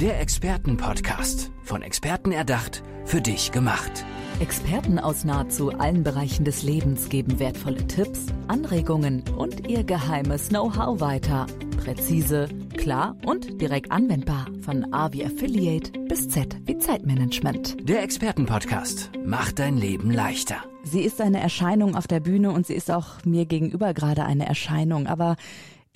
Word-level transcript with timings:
Der 0.00 0.20
Expertenpodcast. 0.20 1.52
Von 1.62 1.82
Experten 1.82 2.32
erdacht, 2.32 2.82
für 3.04 3.20
dich 3.20 3.52
gemacht. 3.52 4.04
Experten 4.40 4.98
aus 4.98 5.22
nahezu 5.22 5.70
allen 5.70 6.02
Bereichen 6.02 6.44
des 6.44 6.64
Lebens 6.64 7.08
geben 7.08 7.38
wertvolle 7.38 7.86
Tipps, 7.86 8.26
Anregungen 8.48 9.22
und 9.36 9.68
ihr 9.68 9.84
geheimes 9.84 10.48
Know-how 10.48 10.98
weiter. 10.98 11.46
Präzise, 11.76 12.48
klar 12.76 13.16
und 13.24 13.60
direkt 13.60 13.92
anwendbar. 13.92 14.46
Von 14.62 14.92
A 14.92 15.12
wie 15.12 15.24
Affiliate 15.24 15.92
bis 16.08 16.28
Z 16.28 16.56
wie 16.64 16.76
Zeitmanagement. 16.76 17.88
Der 17.88 18.02
Expertenpodcast 18.02 19.12
macht 19.24 19.60
dein 19.60 19.76
Leben 19.76 20.10
leichter. 20.10 20.56
Sie 20.82 21.02
ist 21.02 21.20
eine 21.20 21.38
Erscheinung 21.38 21.94
auf 21.94 22.08
der 22.08 22.20
Bühne 22.20 22.50
und 22.50 22.66
sie 22.66 22.74
ist 22.74 22.90
auch 22.90 23.24
mir 23.24 23.46
gegenüber 23.46 23.94
gerade 23.94 24.24
eine 24.24 24.46
Erscheinung. 24.46 25.06
Aber 25.06 25.36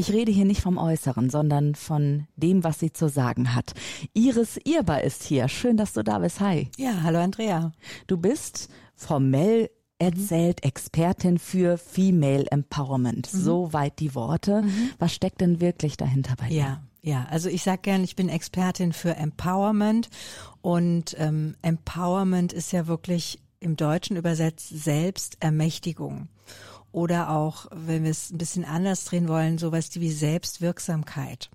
ich 0.01 0.12
rede 0.12 0.30
hier 0.30 0.45
nicht 0.45 0.62
vom 0.62 0.79
Äußeren, 0.79 1.29
sondern 1.29 1.75
von 1.75 2.29
dem, 2.37 2.62
was 2.62 2.79
sie 2.79 2.93
zu 2.93 3.09
sagen 3.09 3.55
hat. 3.55 3.75
Iris 4.14 4.57
Irber 4.64 5.03
ist 5.03 5.25
hier. 5.25 5.49
Schön, 5.49 5.77
dass 5.77 5.93
du 5.93 6.05
da 6.05 6.21
bist. 6.21 6.39
Hi. 6.39 6.71
Ja, 6.79 7.03
hallo 7.03 7.18
Andrea. 7.18 7.72
Du 8.07 8.17
bist 8.17 8.69
formell 8.95 9.71
erzählt 9.99 10.63
Expertin 10.63 11.39
für 11.39 11.77
Female 11.79 12.46
Empowerment. 12.49 13.35
Mhm. 13.35 13.39
Soweit 13.39 13.99
die 13.99 14.14
Worte. 14.14 14.63
Mhm. 14.63 14.91
Was 15.00 15.13
steckt 15.13 15.41
denn 15.41 15.61
wirklich 15.61 15.96
dahinter 15.96 16.36
bei 16.36 16.49
dir? 16.49 16.57
Ja. 16.57 16.83
Ja, 17.00 17.27
also 17.30 17.49
ich 17.49 17.63
sage 17.63 17.83
gerne, 17.83 18.03
ich 18.03 18.17
bin 18.17 18.29
Expertin 18.29 18.93
für 18.93 19.14
Empowerment 19.14 20.11
und 20.63 21.17
ähm, 21.19 21.55
Empowerment 21.63 22.53
ist 22.53 22.72
ja 22.72 22.89
wirklich 22.89 23.39
im 23.61 23.77
Deutschen 23.77 24.17
übersetzt 24.17 24.69
Selbstermächtigung 24.69 26.29
oder 26.93 27.31
auch, 27.31 27.67
wenn 27.71 28.05
wir 28.05 28.11
es 28.11 28.31
ein 28.31 28.39
bisschen 28.39 28.65
anders 28.65 29.05
drehen 29.05 29.29
wollen, 29.29 29.59
sowas 29.59 29.91
wie 29.95 30.11
Selbstwirksamkeit. 30.11 31.51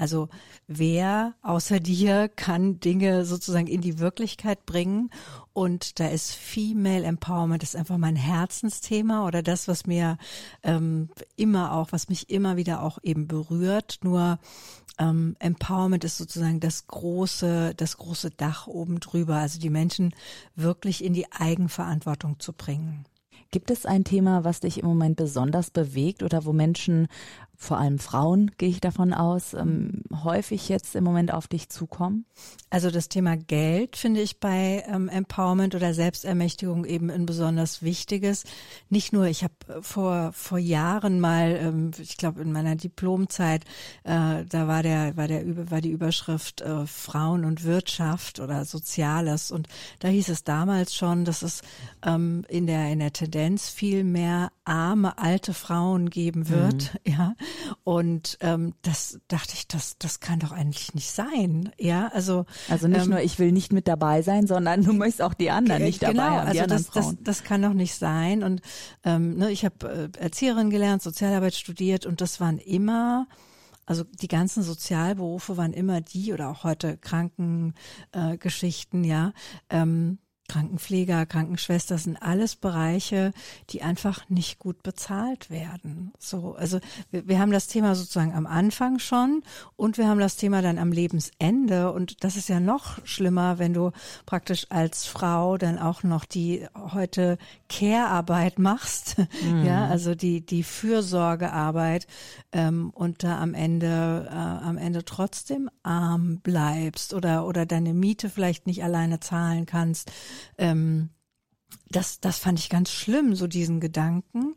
Also 0.00 0.30
wer 0.66 1.34
außer 1.42 1.78
dir 1.78 2.28
kann 2.28 2.80
Dinge 2.80 3.26
sozusagen 3.26 3.66
in 3.66 3.82
die 3.82 3.98
Wirklichkeit 3.98 4.64
bringen? 4.64 5.10
Und 5.52 6.00
da 6.00 6.08
ist 6.08 6.32
Female 6.32 7.04
Empowerment 7.04 7.62
ist 7.62 7.76
einfach 7.76 7.98
mein 7.98 8.16
Herzensthema 8.16 9.26
oder 9.26 9.42
das, 9.42 9.68
was 9.68 9.86
mir 9.86 10.16
ähm, 10.62 11.10
immer 11.36 11.72
auch, 11.74 11.92
was 11.92 12.08
mich 12.08 12.30
immer 12.30 12.56
wieder 12.56 12.82
auch 12.82 12.98
eben 13.02 13.26
berührt. 13.26 13.98
Nur 14.02 14.38
ähm, 14.98 15.36
Empowerment 15.38 16.04
ist 16.04 16.16
sozusagen 16.16 16.60
das 16.60 16.86
große, 16.86 17.74
das 17.76 17.98
große 17.98 18.30
Dach 18.30 18.68
oben 18.68 19.00
drüber. 19.00 19.36
Also 19.36 19.60
die 19.60 19.68
Menschen 19.68 20.14
wirklich 20.56 21.04
in 21.04 21.12
die 21.12 21.30
Eigenverantwortung 21.30 22.40
zu 22.40 22.54
bringen. 22.54 23.04
Gibt 23.52 23.70
es 23.70 23.84
ein 23.84 24.04
Thema, 24.04 24.44
was 24.44 24.60
dich 24.60 24.78
im 24.78 24.86
Moment 24.86 25.16
besonders 25.16 25.70
bewegt 25.70 26.22
oder 26.22 26.44
wo 26.44 26.52
Menschen 26.52 27.08
vor 27.62 27.76
allem 27.76 27.98
Frauen, 27.98 28.50
gehe 28.56 28.70
ich 28.70 28.80
davon 28.80 29.12
aus, 29.12 29.52
ähm, 29.52 30.02
häufig 30.24 30.70
jetzt 30.70 30.96
im 30.96 31.04
Moment 31.04 31.30
auf 31.30 31.46
dich 31.46 31.68
zukommen? 31.68 32.24
Also 32.70 32.90
das 32.90 33.10
Thema 33.10 33.36
Geld 33.36 33.96
finde 33.96 34.22
ich 34.22 34.40
bei 34.40 34.82
ähm, 34.88 35.10
Empowerment 35.10 35.74
oder 35.74 35.92
Selbstermächtigung 35.92 36.86
eben 36.86 37.10
ein 37.10 37.26
besonders 37.26 37.82
wichtiges. 37.82 38.44
Nicht 38.88 39.12
nur, 39.12 39.26
ich 39.26 39.44
habe 39.44 39.52
äh, 39.68 39.82
vor 39.82 40.32
vor 40.32 40.56
Jahren 40.56 41.20
mal, 41.20 41.58
ähm, 41.60 41.90
ich 41.98 42.16
glaube 42.16 42.40
in 42.40 42.50
meiner 42.50 42.76
Diplomzeit, 42.76 43.64
äh, 44.04 44.44
da 44.48 44.66
war 44.66 44.82
der 44.82 45.18
war 45.18 45.28
der 45.28 45.70
war 45.70 45.82
die 45.82 45.90
Überschrift 45.90 46.62
äh, 46.62 46.86
Frauen 46.86 47.44
und 47.44 47.64
Wirtschaft 47.64 48.40
oder 48.40 48.64
Soziales 48.64 49.50
und 49.50 49.68
da 49.98 50.08
hieß 50.08 50.30
es 50.30 50.44
damals 50.44 50.94
schon, 50.94 51.26
dass 51.26 51.42
es 51.42 51.60
ähm, 52.06 52.46
in 52.48 52.66
der 52.66 52.90
in 52.90 53.00
der 53.00 53.12
Tendenz 53.12 53.68
viel 53.68 54.02
mehr 54.02 54.50
arme 54.64 55.18
alte 55.18 55.52
Frauen 55.52 56.08
geben 56.08 56.48
wird, 56.48 56.94
mhm. 56.94 57.00
ja 57.12 57.34
und 57.84 58.38
ähm, 58.40 58.74
das 58.82 59.20
dachte 59.28 59.54
ich, 59.54 59.68
das, 59.68 59.96
das 59.98 60.20
kann 60.20 60.38
doch 60.38 60.52
eigentlich 60.52 60.94
nicht 60.94 61.10
sein. 61.10 61.70
Ja, 61.78 62.08
also. 62.08 62.46
Also 62.68 62.88
nicht 62.88 63.04
ähm, 63.04 63.10
nur, 63.10 63.20
ich 63.20 63.38
will 63.38 63.52
nicht 63.52 63.72
mit 63.72 63.88
dabei 63.88 64.22
sein, 64.22 64.46
sondern 64.46 64.84
du 64.84 64.92
möchtest 64.92 65.22
auch 65.22 65.34
die 65.34 65.50
anderen 65.50 65.82
nicht 65.82 66.00
genau, 66.00 66.12
dabei 66.12 66.36
haben. 66.36 66.52
Die 66.52 66.60
also 66.60 66.74
das, 66.74 66.86
Frauen. 66.86 67.18
Das, 67.22 67.38
das 67.38 67.44
kann 67.44 67.62
doch 67.62 67.72
nicht 67.72 67.94
sein. 67.94 68.42
Und 68.42 68.60
ähm, 69.04 69.36
ne, 69.36 69.50
ich 69.50 69.64
habe 69.64 70.10
äh, 70.18 70.18
Erzieherin 70.18 70.70
gelernt, 70.70 71.02
Sozialarbeit 71.02 71.54
studiert 71.54 72.06
und 72.06 72.20
das 72.20 72.40
waren 72.40 72.58
immer 72.58 73.26
also 73.90 74.04
die 74.04 74.28
ganzen 74.28 74.62
Sozialberufe 74.62 75.56
waren 75.56 75.72
immer 75.72 76.00
die 76.00 76.32
oder 76.32 76.50
auch 76.50 76.62
heute 76.62 76.96
Krankengeschichten, 76.96 79.02
äh, 79.02 79.08
ja, 79.08 79.32
ähm, 79.68 80.20
Krankenpfleger, 80.50 81.26
Krankenschwester 81.26 81.96
sind 81.96 82.20
alles 82.20 82.56
Bereiche, 82.56 83.30
die 83.70 83.82
einfach 83.82 84.28
nicht 84.28 84.58
gut 84.58 84.82
bezahlt 84.82 85.48
werden. 85.48 86.12
So, 86.18 86.56
also 86.58 86.80
wir, 87.12 87.28
wir, 87.28 87.38
haben 87.38 87.52
das 87.52 87.68
Thema 87.68 87.94
sozusagen 87.94 88.34
am 88.34 88.46
Anfang 88.46 88.98
schon 88.98 89.44
und 89.76 89.96
wir 89.96 90.08
haben 90.08 90.18
das 90.18 90.34
Thema 90.34 90.60
dann 90.60 90.78
am 90.78 90.90
Lebensende 90.90 91.92
und 91.92 92.24
das 92.24 92.34
ist 92.34 92.48
ja 92.48 92.58
noch 92.58 92.98
schlimmer, 93.06 93.60
wenn 93.60 93.74
du 93.74 93.92
praktisch 94.26 94.66
als 94.70 95.06
Frau 95.06 95.56
dann 95.56 95.78
auch 95.78 96.02
noch 96.02 96.24
die 96.24 96.66
heute 96.74 97.38
Care-Arbeit 97.68 98.58
machst, 98.58 99.18
mhm. 99.44 99.64
ja, 99.64 99.86
also 99.86 100.16
die 100.16 100.44
die 100.44 100.64
Fürsorgearbeit 100.64 102.08
ähm, 102.50 102.90
und 102.90 103.22
da 103.22 103.38
am 103.40 103.54
Ende 103.54 104.26
äh, 104.28 104.34
am 104.34 104.78
Ende 104.78 105.04
trotzdem 105.04 105.70
arm 105.84 106.40
bleibst 106.40 107.14
oder 107.14 107.46
oder 107.46 107.66
deine 107.66 107.94
Miete 107.94 108.28
vielleicht 108.28 108.66
nicht 108.66 108.82
alleine 108.82 109.20
zahlen 109.20 109.64
kannst 109.64 110.10
ähm, 110.58 111.10
das, 111.88 112.20
das 112.20 112.38
fand 112.38 112.58
ich 112.58 112.68
ganz 112.68 112.90
schlimm, 112.90 113.34
so 113.34 113.46
diesen 113.46 113.80
Gedanken 113.80 114.54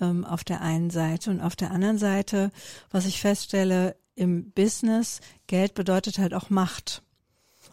ähm, 0.00 0.24
auf 0.24 0.44
der 0.44 0.60
einen 0.60 0.90
Seite 0.90 1.30
und 1.30 1.40
auf 1.40 1.56
der 1.56 1.70
anderen 1.70 1.98
Seite, 1.98 2.50
was 2.90 3.06
ich 3.06 3.20
feststelle 3.20 3.96
im 4.14 4.50
Business, 4.52 5.20
Geld 5.46 5.74
bedeutet 5.74 6.18
halt 6.18 6.34
auch 6.34 6.50
Macht. 6.50 7.02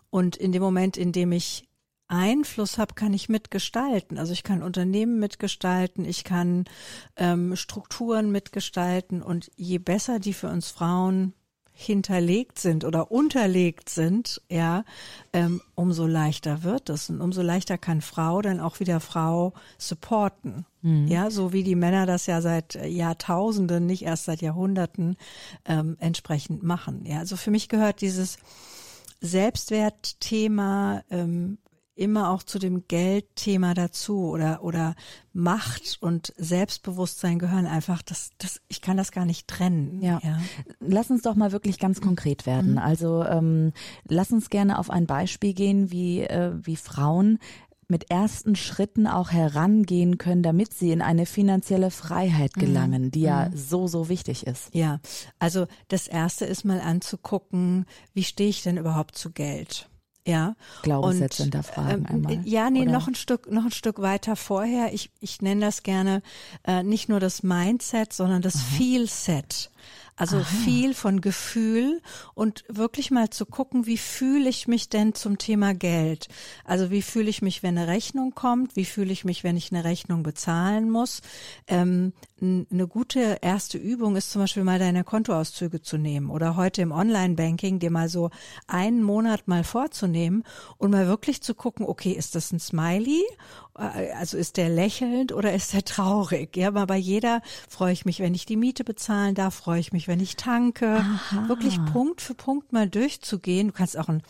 Und 0.09 0.35
in 0.35 0.51
dem 0.51 0.62
Moment, 0.62 0.97
in 0.97 1.12
dem 1.12 1.31
ich 1.31 1.68
Einfluss 2.07 2.78
habe, 2.78 2.94
kann 2.94 3.13
ich 3.13 3.29
mitgestalten. 3.29 4.19
Also 4.19 4.34
ich 4.34 4.44
kann 4.44 4.62
Unternehmen 4.62 5.19
mitgestalten, 5.19 6.06
ich 6.06 6.24
kann 6.24 6.66
ähm, 7.16 7.56
Strukturen 7.56 8.31
mitgestalten 8.31 9.22
und 9.24 9.50
je 9.56 9.80
besser 9.80 10.19
die 10.19 10.34
für 10.34 10.50
uns 10.50 10.69
Frauen 10.69 11.34
hinterlegt 11.73 12.59
sind 12.59 12.85
oder 12.85 13.11
unterlegt 13.11 13.89
sind, 13.89 14.41
ja, 14.50 14.85
ähm, 15.34 15.59
umso 15.73 16.06
leichter 16.06 16.63
wird 16.63 16.89
es 16.89 17.09
und 17.09 17.19
umso 17.19 17.41
leichter 17.41 17.79
kann 17.79 18.01
Frau 18.01 18.41
dann 18.41 18.59
auch 18.59 18.79
wieder 18.79 19.00
Frau 19.00 19.53
supporten. 19.79 20.66
Mhm. 20.81 21.07
Ja, 21.07 21.31
so 21.31 21.51
wie 21.51 21.63
die 21.63 21.75
Männer 21.75 22.06
das 22.06 22.28
ja 22.28 22.41
seit 22.41 22.75
Jahrtausenden, 22.75 23.85
nicht 23.88 24.03
erst 24.03 24.25
seit 24.25 24.41
Jahrhunderten 24.41 25.17
ähm, 25.66 25.97
entsprechend 26.00 26.62
machen. 26.62 27.06
Ja, 27.06 27.19
also 27.19 27.35
für 27.38 27.51
mich 27.51 27.69
gehört 27.69 28.01
dieses 28.01 28.38
Selbstwertthema 29.19 31.03
ähm, 31.09 31.57
immer 31.95 32.31
auch 32.31 32.43
zu 32.43 32.59
dem 32.59 32.87
Geldthema 32.87 33.73
dazu 33.73 34.29
oder 34.29 34.63
oder 34.63 34.95
Macht 35.31 35.97
und 36.01 36.33
Selbstbewusstsein 36.37 37.39
gehören 37.39 37.65
einfach 37.65 38.01
das 38.01 38.31
das 38.37 38.61
ich 38.67 38.81
kann 38.81 38.97
das 38.97 39.11
gar 39.11 39.25
nicht 39.25 39.47
trennen 39.47 40.01
ja, 40.01 40.19
ja. 40.23 40.39
lass 40.79 41.11
uns 41.11 41.21
doch 41.21 41.35
mal 41.35 41.51
wirklich 41.51 41.79
ganz 41.79 42.01
konkret 42.01 42.45
werden 42.45 42.73
mhm. 42.73 42.77
also 42.79 43.23
ähm, 43.23 43.73
lass 44.07 44.31
uns 44.31 44.49
gerne 44.49 44.79
auf 44.79 44.89
ein 44.89 45.05
Beispiel 45.05 45.53
gehen 45.53 45.91
wie 45.91 46.21
äh, 46.21 46.53
wie 46.55 46.75
Frauen 46.77 47.39
mit 47.87 48.09
ersten 48.09 48.55
Schritten 48.55 49.05
auch 49.05 49.31
herangehen 49.31 50.17
können, 50.17 50.41
damit 50.41 50.73
sie 50.73 50.91
in 50.91 51.03
eine 51.03 51.27
finanzielle 51.27 51.91
Freiheit 51.91 52.55
mhm. 52.55 52.61
gelangen, 52.61 53.11
die 53.11 53.21
ja 53.21 53.49
mhm. 53.49 53.57
so, 53.57 53.87
so 53.87 54.09
wichtig 54.09 54.47
ist. 54.47 54.73
Ja, 54.73 54.99
also 55.37 55.67
das 55.89 56.07
Erste 56.07 56.45
ist 56.45 56.63
mal 56.63 56.81
anzugucken, 56.81 57.85
wie 58.13 58.23
stehe 58.23 58.49
ich 58.49 58.63
denn 58.63 58.77
überhaupt 58.77 59.15
zu 59.15 59.31
Geld? 59.31 59.89
Ja. 60.25 60.56
Glaubenssätze 60.84 61.44
hinterfragen 61.44 62.07
ähm, 62.09 62.16
einmal. 62.16 62.47
Ja, 62.47 62.69
nee, 62.69 62.84
oder? 62.84 62.91
noch 62.91 63.07
ein 63.07 63.16
Stück, 63.16 63.51
noch 63.51 63.66
ein 63.66 63.72
Stück 63.72 64.01
weiter 64.01 64.35
vorher. 64.35 64.94
Ich, 64.94 65.11
ich 65.19 65.41
nenne 65.41 65.61
das 65.61 65.84
gerne 65.84 66.22
äh, 66.63 66.84
nicht 66.84 67.09
nur 67.09 67.19
das 67.19 67.44
Mindset, 67.44 68.13
sondern 68.13 68.41
das 68.41 68.62
Feel-Set. 68.62 69.69
Also 70.16 70.38
Aha. 70.38 70.44
viel 70.44 70.94
von 70.94 71.22
Gefühl 71.22 72.01
und 72.35 72.63
wirklich 72.67 73.09
mal 73.09 73.31
zu 73.31 73.47
gucken, 73.47 73.88
wie 73.88 73.97
fühle 73.97 74.47
ich 74.47 74.68
mich 74.68 74.88
denn 74.89 75.15
zum 75.15 75.39
Thema 75.39 75.74
Geld? 75.74 76.27
Also 76.65 76.92
wie 76.92 77.01
fühle 77.01 77.30
ich 77.30 77.42
mich, 77.42 77.63
wenn 77.63 77.77
eine 77.77 77.88
Rechnung 77.88 78.36
kommt? 78.36 78.75
Wie 78.75 78.86
fühle 78.86 79.12
ich 79.12 79.25
mich, 79.25 79.44
wenn 79.44 79.57
ich 79.57 79.71
eine 79.71 79.83
Rechnung 79.83 80.21
bezahlen 80.21 80.92
muss? 80.92 81.21
Ähm, 81.68 82.13
eine 82.44 82.88
gute 82.88 83.38
erste 83.42 83.78
Übung 83.78 84.18
ist 84.18 84.31
zum 84.31 84.42
Beispiel 84.42 84.66
mal 84.66 84.78
deine 84.78 85.06
Kontoauszüge 85.06 85.81
zu 85.81 85.98
nehmen 85.98 86.30
oder 86.30 86.57
heute 86.57 86.81
im 86.81 86.92
Online-Banking 86.92 87.80
dir 87.80 87.90
mal 87.90 88.10
so 88.10 88.31
einen 88.68 89.01
Monat 89.01 89.48
mal 89.48 89.63
vorzunehmen 89.63 90.44
und 90.78 90.92
mal 90.92 91.07
wirklich 91.07 91.42
zu 91.42 91.56
gucken, 91.56 91.86
okay, 91.86 92.12
ist 92.12 92.36
das 92.36 92.51
ein 92.51 92.60
Smiley? 92.60 93.24
Äh, 93.78 94.12
also 94.19 94.38
ist 94.38 94.57
der 94.57 94.68
lächelnd 94.68 95.31
oder 95.31 95.54
ist 95.54 95.74
der 95.74 95.86
traurig? 95.86 96.57
Ja, 96.57 96.68
aber 96.68 96.86
bei 96.86 96.98
jeder 96.98 97.42
freue 97.69 97.94
ich 97.94 98.04
mich, 98.04 98.19
wenn 98.19 98.36
ich 98.36 98.45
die 98.45 98.57
Miete 98.57 98.84
bezahlen 98.84 99.36
darf, 99.36 99.56
freue 99.56 99.80
ich 99.80 99.94
mich, 99.94 100.10
wenn 100.10 100.19
ich 100.19 100.36
tanke. 100.36 100.98
Aha. 100.98 101.48
Wirklich 101.48 101.80
Punkt 101.94 102.22
für 102.22 102.36
Punkt 102.36 102.74
mal 102.74 102.90
durchzugehen. 102.90 103.68
Du 103.68 103.74
kannst 103.74 103.98
auch 103.98 104.10
ein 104.10 104.22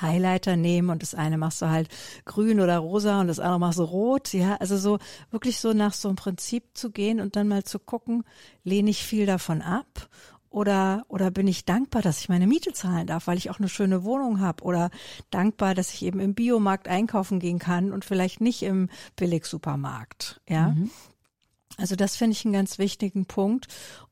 Highlighter 0.00 0.56
nehmen 0.56 0.90
und 0.90 1.02
das 1.02 1.14
eine 1.14 1.38
machst 1.38 1.62
du 1.62 1.68
halt 1.68 1.88
grün 2.24 2.60
oder 2.60 2.78
rosa 2.78 3.20
und 3.20 3.28
das 3.28 3.40
andere 3.40 3.60
machst 3.60 3.78
du 3.78 3.84
rot, 3.84 4.32
ja, 4.32 4.56
also 4.56 4.76
so 4.76 4.98
wirklich 5.30 5.58
so 5.58 5.72
nach 5.72 5.92
so 5.92 6.08
einem 6.08 6.16
Prinzip 6.16 6.64
zu 6.74 6.90
gehen 6.90 7.20
und 7.20 7.36
dann 7.36 7.48
mal 7.48 7.64
zu 7.64 7.78
gucken, 7.78 8.24
lehne 8.64 8.90
ich 8.90 9.04
viel 9.04 9.26
davon 9.26 9.62
ab 9.62 10.08
Oder, 10.50 11.04
oder 11.08 11.30
bin 11.30 11.46
ich 11.46 11.66
dankbar, 11.66 12.00
dass 12.00 12.20
ich 12.20 12.30
meine 12.30 12.46
Miete 12.46 12.72
zahlen 12.72 13.06
darf, 13.06 13.26
weil 13.26 13.36
ich 13.36 13.50
auch 13.50 13.58
eine 13.58 13.68
schöne 13.68 14.02
Wohnung 14.02 14.40
habe? 14.40 14.64
Oder 14.64 14.90
dankbar, 15.30 15.74
dass 15.74 15.92
ich 15.92 16.02
eben 16.02 16.20
im 16.20 16.34
Biomarkt 16.34 16.88
einkaufen 16.88 17.38
gehen 17.38 17.58
kann 17.58 17.92
und 17.92 18.06
vielleicht 18.06 18.40
nicht 18.40 18.62
im 18.62 18.88
Billigsupermarkt? 19.16 20.40
Ja. 20.48 20.70
Mhm. 20.70 20.90
Also 21.76 21.96
das 21.96 22.16
finde 22.16 22.32
ich 22.32 22.46
einen 22.46 22.54
ganz 22.54 22.78
wichtigen 22.78 23.26
Punkt. 23.26 23.66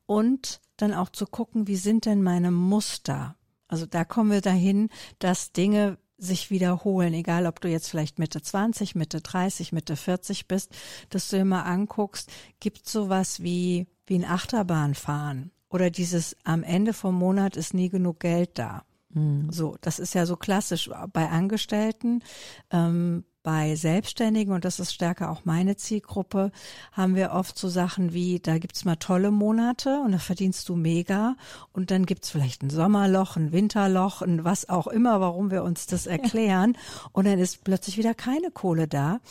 Und 0.05 0.61
dann 0.77 0.93
auch 0.93 1.09
zu 1.09 1.25
gucken, 1.25 1.67
wie 1.67 1.75
sind 1.75 2.05
denn 2.05 2.21
meine 2.21 2.51
Muster? 2.51 3.35
Also 3.67 3.85
da 3.85 4.05
kommen 4.05 4.31
wir 4.31 4.41
dahin, 4.41 4.89
dass 5.19 5.51
Dinge 5.51 5.97
sich 6.17 6.49
wiederholen, 6.49 7.13
egal 7.13 7.45
ob 7.45 7.61
du 7.61 7.67
jetzt 7.67 7.89
vielleicht 7.89 8.17
Mitte 8.17 8.41
20, 8.41 8.95
Mitte 8.95 9.21
30, 9.21 9.71
Mitte 9.71 9.95
40 9.95 10.47
bist, 10.47 10.75
dass 11.09 11.29
du 11.29 11.37
immer 11.37 11.65
anguckst, 11.65 12.31
gibt 12.59 12.87
sowas 12.87 13.41
wie, 13.43 13.87
wie 14.07 14.15
ein 14.15 14.25
Achterbahnfahren 14.25 15.51
oder 15.69 15.89
dieses 15.89 16.35
am 16.43 16.63
Ende 16.63 16.93
vom 16.93 17.15
Monat 17.15 17.55
ist 17.55 17.73
nie 17.73 17.89
genug 17.89 18.19
Geld 18.19 18.51
da. 18.57 18.83
Mhm. 19.09 19.51
So, 19.51 19.75
das 19.81 19.99
ist 19.99 20.15
ja 20.15 20.25
so 20.25 20.35
klassisch 20.35 20.89
bei 21.13 21.29
Angestellten. 21.29 22.23
Ähm, 22.71 23.25
bei 23.47 23.77
Selbstständigen, 23.77 24.53
und 24.53 24.65
das 24.65 24.77
ist 24.77 24.93
stärker 24.93 25.31
auch 25.31 25.45
meine 25.45 25.77
Zielgruppe, 25.77 26.51
haben 26.91 27.15
wir 27.15 27.31
oft 27.31 27.57
so 27.57 27.69
Sachen 27.69 28.11
wie, 28.11 28.41
da 28.41 28.57
gibt's 28.57 28.83
mal 28.83 28.97
tolle 28.97 29.31
Monate 29.31 30.01
und 30.03 30.11
da 30.11 30.17
verdienst 30.17 30.67
du 30.67 30.75
mega. 30.75 31.37
Und 31.71 31.89
dann 31.89 32.05
gibt's 32.05 32.29
vielleicht 32.29 32.61
ein 32.61 32.69
Sommerloch, 32.69 33.37
ein 33.37 33.53
Winterloch, 33.53 34.21
ein 34.21 34.43
was 34.43 34.67
auch 34.67 34.87
immer, 34.87 35.21
warum 35.21 35.49
wir 35.49 35.63
uns 35.63 35.85
das 35.85 36.07
erklären. 36.07 36.77
Und 37.13 37.25
dann 37.25 37.39
ist 37.39 37.63
plötzlich 37.63 37.97
wieder 37.97 38.13
keine 38.13 38.51
Kohle 38.51 38.85
da. 38.85 39.21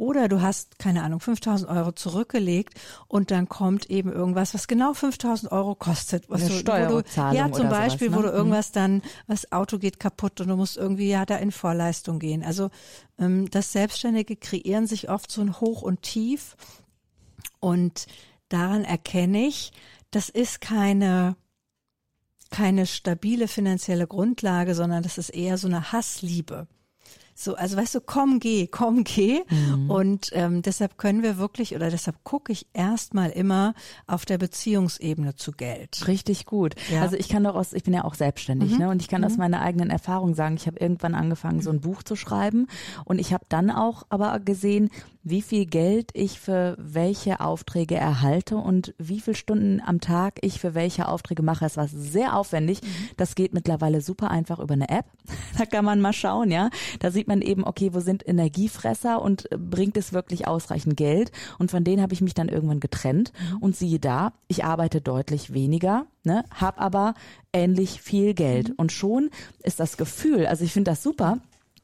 Oder 0.00 0.28
du 0.28 0.40
hast, 0.40 0.78
keine 0.78 1.02
Ahnung, 1.02 1.20
5000 1.20 1.70
Euro 1.70 1.92
zurückgelegt 1.92 2.72
und 3.06 3.30
dann 3.30 3.50
kommt 3.50 3.90
eben 3.90 4.10
irgendwas, 4.10 4.54
was 4.54 4.66
genau 4.66 4.94
5000 4.94 5.52
Euro 5.52 5.74
kostet. 5.74 6.30
Was 6.30 6.40
Eine 6.40 6.62
du, 6.62 6.94
wo 6.94 7.02
du, 7.02 7.36
ja, 7.36 7.52
zum 7.52 7.68
Beispiel, 7.68 8.08
sowas, 8.08 8.16
ne? 8.16 8.16
wo 8.16 8.22
du 8.22 8.28
mhm. 8.28 8.34
irgendwas 8.34 8.72
dann, 8.72 9.02
das 9.28 9.52
Auto 9.52 9.76
geht 9.76 10.00
kaputt 10.00 10.40
und 10.40 10.48
du 10.48 10.56
musst 10.56 10.78
irgendwie 10.78 11.10
ja 11.10 11.26
da 11.26 11.36
in 11.36 11.52
Vorleistung 11.52 12.18
gehen. 12.18 12.42
Also 12.42 12.70
ähm, 13.18 13.50
das 13.50 13.72
Selbstständige 13.72 14.36
kreieren 14.36 14.86
sich 14.86 15.10
oft 15.10 15.30
so 15.30 15.42
ein 15.42 15.60
Hoch 15.60 15.82
und 15.82 16.00
Tief 16.00 16.56
und 17.58 18.06
daran 18.48 18.84
erkenne 18.84 19.46
ich, 19.46 19.70
das 20.10 20.30
ist 20.30 20.62
keine 20.62 21.36
keine 22.50 22.86
stabile 22.86 23.48
finanzielle 23.48 24.06
Grundlage, 24.06 24.74
sondern 24.74 25.02
das 25.02 25.18
ist 25.18 25.28
eher 25.28 25.58
so 25.58 25.68
eine 25.68 25.92
Hassliebe. 25.92 26.66
So, 27.40 27.54
also 27.54 27.78
weißt 27.78 27.94
du, 27.94 28.00
komm, 28.02 28.38
geh, 28.38 28.66
komm, 28.70 29.02
geh. 29.02 29.40
Mhm. 29.48 29.90
Und 29.90 30.30
ähm, 30.34 30.60
deshalb 30.60 30.98
können 30.98 31.22
wir 31.22 31.38
wirklich 31.38 31.74
oder 31.74 31.90
deshalb 31.90 32.22
gucke 32.22 32.52
ich 32.52 32.66
erstmal 32.74 33.30
immer 33.30 33.72
auf 34.06 34.26
der 34.26 34.36
Beziehungsebene 34.36 35.36
zu 35.36 35.52
Geld. 35.52 36.06
Richtig 36.06 36.44
gut. 36.44 36.74
Ja. 36.92 37.00
Also 37.00 37.16
ich 37.16 37.30
kann 37.30 37.44
doch 37.44 37.54
aus, 37.54 37.72
ich 37.72 37.82
bin 37.82 37.94
ja 37.94 38.04
auch 38.04 38.14
selbstständig, 38.14 38.72
mhm. 38.72 38.78
ne? 38.78 38.88
Und 38.90 39.00
ich 39.00 39.08
kann 39.08 39.22
mhm. 39.22 39.26
aus 39.26 39.38
meiner 39.38 39.62
eigenen 39.62 39.88
Erfahrung 39.88 40.34
sagen, 40.34 40.56
ich 40.56 40.66
habe 40.66 40.78
irgendwann 40.78 41.14
angefangen, 41.14 41.62
so 41.62 41.70
ein 41.70 41.80
Buch 41.80 42.02
zu 42.02 42.14
schreiben. 42.14 42.66
Und 43.06 43.18
ich 43.18 43.32
habe 43.32 43.46
dann 43.48 43.70
auch 43.70 44.04
aber 44.10 44.38
gesehen, 44.40 44.90
wie 45.22 45.42
viel 45.42 45.66
Geld 45.66 46.10
ich 46.14 46.40
für 46.40 46.76
welche 46.78 47.40
Aufträge 47.40 47.94
erhalte 47.94 48.56
und 48.56 48.94
wie 48.98 49.20
viele 49.20 49.36
Stunden 49.36 49.80
am 49.84 50.00
Tag 50.00 50.38
ich 50.40 50.60
für 50.60 50.74
welche 50.74 51.08
Aufträge 51.08 51.42
mache. 51.42 51.66
Es 51.66 51.76
war 51.76 51.88
sehr 51.88 52.36
aufwendig. 52.36 52.82
Mhm. 52.82 52.86
Das 53.16 53.34
geht 53.34 53.52
mittlerweile 53.52 54.00
super 54.00 54.30
einfach 54.30 54.58
über 54.58 54.74
eine 54.74 54.88
App. 54.88 55.06
Da 55.58 55.66
kann 55.66 55.84
man 55.84 56.00
mal 56.00 56.14
schauen, 56.14 56.50
ja. 56.50 56.70
Da 57.00 57.10
sieht 57.10 57.28
man 57.30 57.40
eben, 57.40 57.64
okay, 57.64 57.94
wo 57.94 58.00
sind 58.00 58.26
Energiefresser 58.28 59.22
und 59.22 59.48
bringt 59.50 59.96
es 59.96 60.12
wirklich 60.12 60.46
ausreichend 60.46 60.96
Geld? 60.96 61.32
Und 61.58 61.70
von 61.70 61.84
denen 61.84 62.02
habe 62.02 62.12
ich 62.12 62.20
mich 62.20 62.34
dann 62.34 62.48
irgendwann 62.48 62.80
getrennt. 62.80 63.32
Mhm. 63.52 63.56
Und 63.58 63.76
siehe 63.76 63.98
da, 63.98 64.34
ich 64.48 64.64
arbeite 64.64 65.00
deutlich 65.00 65.54
weniger, 65.54 66.06
ne, 66.24 66.44
habe 66.52 66.78
aber 66.78 67.14
ähnlich 67.52 68.02
viel 68.02 68.34
Geld. 68.34 68.70
Mhm. 68.70 68.74
Und 68.76 68.92
schon 68.92 69.30
ist 69.62 69.80
das 69.80 69.96
Gefühl, 69.96 70.46
also 70.46 70.64
ich 70.64 70.72
finde 70.72 70.90
das 70.90 71.02
super, 71.02 71.38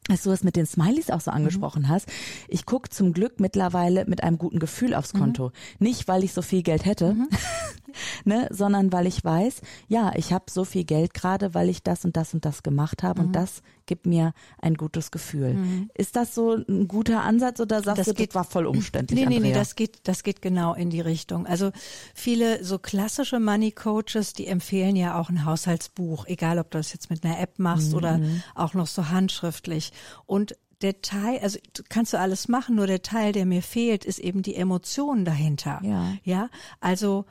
dass 0.07 0.23
du 0.23 0.31
es 0.31 0.43
mit 0.43 0.55
den 0.55 0.65
Smileys 0.65 1.09
auch 1.09 1.21
so 1.21 1.31
mhm. 1.31 1.37
angesprochen 1.37 1.83
mhm. 1.83 1.89
hast. 1.89 2.07
Ich 2.47 2.65
guck 2.65 2.93
zum 2.93 3.13
Glück 3.13 3.39
mittlerweile 3.39 4.05
mit 4.05 4.23
einem 4.23 4.37
guten 4.37 4.59
Gefühl 4.59 4.93
aufs 4.93 5.13
mhm. 5.13 5.19
Konto. 5.19 5.45
Mhm. 5.47 5.87
Nicht, 5.87 6.07
weil 6.07 6.23
ich 6.23 6.33
so 6.33 6.41
viel 6.41 6.63
Geld 6.63 6.85
hätte, 6.85 7.13
mhm. 7.13 7.29
ne, 8.25 8.47
sondern 8.51 8.91
weil 8.91 9.07
ich 9.07 9.23
weiß, 9.23 9.61
ja, 9.87 10.11
ich 10.15 10.33
habe 10.33 10.45
so 10.49 10.65
viel 10.65 10.83
Geld 10.83 11.13
gerade, 11.13 11.53
weil 11.53 11.69
ich 11.69 11.83
das 11.83 12.05
und 12.05 12.17
das 12.17 12.33
und 12.33 12.45
das 12.45 12.63
gemacht 12.63 13.03
habe 13.03 13.21
und 13.21 13.29
mhm. 13.29 13.33
das 13.33 13.61
gibt 13.85 14.05
mir 14.05 14.33
ein 14.61 14.75
gutes 14.75 15.11
Gefühl. 15.11 15.87
Ist 15.93 16.17
das 16.17 16.35
so 16.35 16.55
ein 16.55 16.89
guter 16.89 17.23
Ansatz 17.23 17.61
oder 17.61 17.81
sagst 17.81 17.99
das 17.99 18.07
du, 18.07 18.13
geht, 18.13 18.31
das 18.31 18.35
war 18.35 18.43
voll 18.43 18.65
umständlich? 18.65 19.17
Nee, 19.17 19.25
nee, 19.25 19.37
Andrea? 19.37 19.53
nee, 19.53 19.57
das 19.57 19.75
geht, 19.75 19.99
das 20.03 20.23
geht 20.23 20.41
genau 20.41 20.73
in 20.73 20.89
die 20.89 20.99
Richtung. 20.99 21.47
Also 21.47 21.71
viele 22.13 22.63
so 22.65 22.79
klassische 22.79 23.39
Money 23.39 23.71
Coaches, 23.71 24.33
die 24.33 24.47
empfehlen 24.47 24.97
ja 24.97 25.17
auch 25.17 25.29
ein 25.29 25.45
Haushaltsbuch, 25.45 26.25
egal 26.27 26.59
ob 26.59 26.69
du 26.69 26.79
das 26.79 26.91
jetzt 26.91 27.09
mit 27.09 27.23
einer 27.23 27.39
App 27.39 27.59
machst 27.59 27.93
oder 27.93 28.19
auch 28.55 28.73
noch 28.73 28.87
so 28.87 29.09
handschriftlich. 29.09 29.93
Und 30.25 30.55
der 30.81 31.01
Teil, 31.01 31.39
also 31.39 31.59
kannst 31.89 32.13
du 32.13 32.19
alles 32.19 32.47
machen, 32.47 32.75
nur 32.75 32.87
der 32.87 33.01
Teil, 33.01 33.31
der 33.31 33.45
mir 33.45 33.63
fehlt, 33.63 34.05
ist 34.05 34.19
eben 34.19 34.43
die 34.43 34.55
Emotion 34.55 35.25
dahinter. 35.25 35.81
Ja. 35.83 36.13
Ja, 36.23 36.49
also 36.79 37.25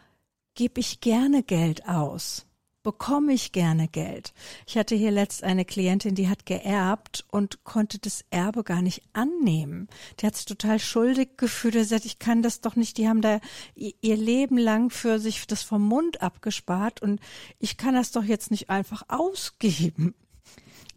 gebe 0.55 0.81
ich 0.81 1.01
gerne 1.01 1.43
Geld 1.43 1.89
aus, 1.89 2.47
bekomme 2.83 3.33
ich 3.33 3.53
gerne 3.53 3.89
Geld. 3.89 4.33
Ich 4.67 4.77
hatte 4.77 4.97
hier 4.97 5.11
letzt 5.11 5.45
eine 5.45 5.65
Klientin, 5.65 6.15
die 6.15 6.29
hat 6.29 6.47
geerbt 6.47 7.25
und 7.31 7.63
konnte 7.63 7.99
das 7.99 8.25
Erbe 8.31 8.65
gar 8.65 8.83
nicht 8.83 9.03
annehmen. 9.13 9.89
Die 10.19 10.27
hat 10.27 10.35
sich 10.35 10.47
total 10.47 10.81
schuldig 10.81 11.37
gefühlt. 11.37 11.77
Er 11.77 11.85
sagt, 11.85 12.05
ich 12.05 12.19
kann 12.19 12.43
das 12.43 12.61
doch 12.61 12.75
nicht. 12.75 12.97
Die 12.97 13.09
haben 13.09 13.23
da 13.23 13.41
ihr 13.75 14.17
Leben 14.17 14.59
lang 14.59 14.91
für 14.91 15.19
sich 15.21 15.47
das 15.47 15.63
vom 15.63 15.87
Mund 15.87 16.23
abgespart 16.23 17.03
und 17.03 17.21
ich 17.59 17.77
kann 17.77 17.95
das 17.95 18.11
doch 18.11 18.25
jetzt 18.25 18.51
nicht 18.51 18.71
einfach 18.71 19.03
ausgeben. 19.09 20.15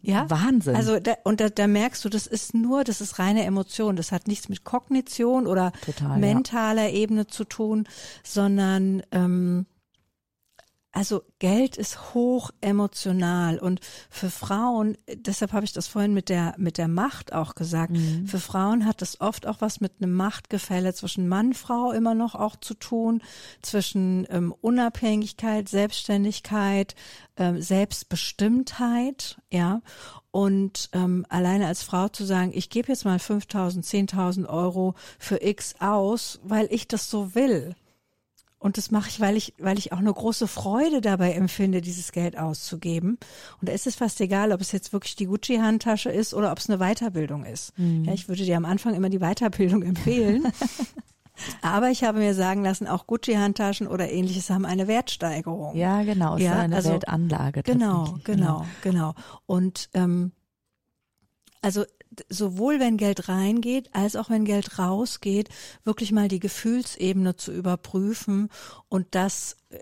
Ja, 0.02 0.30
Wahnsinn. 0.30 0.76
Also 0.76 0.98
da, 0.98 1.14
und 1.24 1.40
da, 1.40 1.50
da 1.50 1.66
merkst 1.66 2.04
du, 2.04 2.08
das 2.08 2.26
ist 2.26 2.54
nur, 2.54 2.84
das 2.84 3.00
ist 3.00 3.18
reine 3.18 3.44
Emotion. 3.44 3.96
Das 3.96 4.12
hat 4.12 4.28
nichts 4.28 4.48
mit 4.48 4.64
Kognition 4.64 5.46
oder 5.46 5.72
Total, 5.84 6.18
mentaler 6.18 6.88
ja. 6.88 6.94
Ebene 6.94 7.26
zu 7.26 7.44
tun, 7.44 7.86
sondern 8.22 9.02
ähm, 9.12 9.66
also 10.92 11.22
Geld 11.38 11.76
ist 11.76 12.14
hoch 12.14 12.50
emotional 12.60 13.58
und 13.58 13.80
für 14.10 14.28
Frauen, 14.28 14.98
deshalb 15.14 15.52
habe 15.52 15.64
ich 15.64 15.72
das 15.72 15.86
vorhin 15.86 16.14
mit 16.14 16.28
der 16.28 16.54
mit 16.58 16.78
der 16.78 16.88
Macht 16.88 17.32
auch 17.32 17.54
gesagt. 17.54 17.92
Mhm. 17.92 18.26
Für 18.26 18.40
Frauen 18.40 18.84
hat 18.84 19.00
das 19.00 19.20
oft 19.20 19.46
auch 19.46 19.60
was 19.60 19.80
mit 19.80 19.92
einem 20.00 20.14
Machtgefälle 20.14 20.92
zwischen 20.92 21.28
Mann 21.28 21.54
Frau 21.54 21.92
immer 21.92 22.14
noch 22.14 22.34
auch 22.34 22.56
zu 22.56 22.74
tun, 22.74 23.22
zwischen 23.62 24.26
ähm, 24.30 24.52
Unabhängigkeit, 24.60 25.68
Selbstständigkeit, 25.68 26.96
ähm, 27.36 27.62
Selbstbestimmtheit, 27.62 29.40
ja. 29.50 29.82
Und 30.32 30.90
ähm, 30.92 31.24
alleine 31.28 31.66
als 31.66 31.82
Frau 31.82 32.08
zu 32.08 32.24
sagen, 32.24 32.52
ich 32.54 32.68
gebe 32.68 32.88
jetzt 32.88 33.04
mal 33.04 33.18
5.000, 33.18 33.84
10.000 34.12 34.48
Euro 34.48 34.94
für 35.18 35.42
X 35.42 35.74
aus, 35.80 36.40
weil 36.42 36.68
ich 36.70 36.88
das 36.88 37.10
so 37.10 37.34
will 37.34 37.74
und 38.60 38.76
das 38.76 38.90
mache 38.90 39.08
ich, 39.08 39.20
weil 39.20 39.38
ich, 39.38 39.54
weil 39.58 39.78
ich 39.78 39.92
auch 39.92 39.98
eine 39.98 40.12
große 40.12 40.46
Freude 40.46 41.00
dabei 41.00 41.32
empfinde, 41.32 41.80
dieses 41.80 42.12
Geld 42.12 42.36
auszugeben. 42.38 43.18
Und 43.58 43.70
da 43.70 43.72
ist 43.72 43.86
es 43.86 43.94
fast 43.94 44.20
egal, 44.20 44.52
ob 44.52 44.60
es 44.60 44.70
jetzt 44.70 44.92
wirklich 44.92 45.16
die 45.16 45.24
Gucci-Handtasche 45.24 46.10
ist 46.10 46.34
oder 46.34 46.52
ob 46.52 46.58
es 46.58 46.68
eine 46.68 46.78
Weiterbildung 46.78 47.46
ist. 47.46 47.76
Mhm. 47.78 48.04
Ja, 48.04 48.12
ich 48.12 48.28
würde 48.28 48.44
dir 48.44 48.58
am 48.58 48.66
Anfang 48.66 48.94
immer 48.94 49.08
die 49.08 49.18
Weiterbildung 49.18 49.82
empfehlen. 49.94 50.52
Aber 51.62 51.88
ich 51.88 52.04
habe 52.04 52.18
mir 52.18 52.34
sagen 52.34 52.62
lassen, 52.62 52.86
auch 52.86 53.06
Gucci-Handtaschen 53.06 53.86
oder 53.86 54.10
ähnliches 54.10 54.50
haben 54.50 54.66
eine 54.66 54.86
Wertsteigerung. 54.86 55.74
Ja, 55.74 56.02
genau. 56.02 56.36
Es 56.36 56.42
ja, 56.42 56.52
ist 56.52 56.58
eine 56.58 56.76
also, 56.76 56.90
Wertanlage. 56.90 57.62
Genau, 57.62 58.18
genau, 58.24 58.66
genau. 58.82 59.14
Und 59.46 59.88
ähm, 59.94 60.32
also 61.62 61.84
sowohl 62.28 62.80
wenn 62.80 62.96
Geld 62.96 63.28
reingeht, 63.28 63.90
als 63.94 64.16
auch 64.16 64.30
wenn 64.30 64.44
Geld 64.44 64.78
rausgeht, 64.78 65.48
wirklich 65.84 66.12
mal 66.12 66.28
die 66.28 66.40
Gefühlsebene 66.40 67.36
zu 67.36 67.52
überprüfen 67.52 68.48
und 68.88 69.14
das 69.14 69.56
äh, 69.70 69.78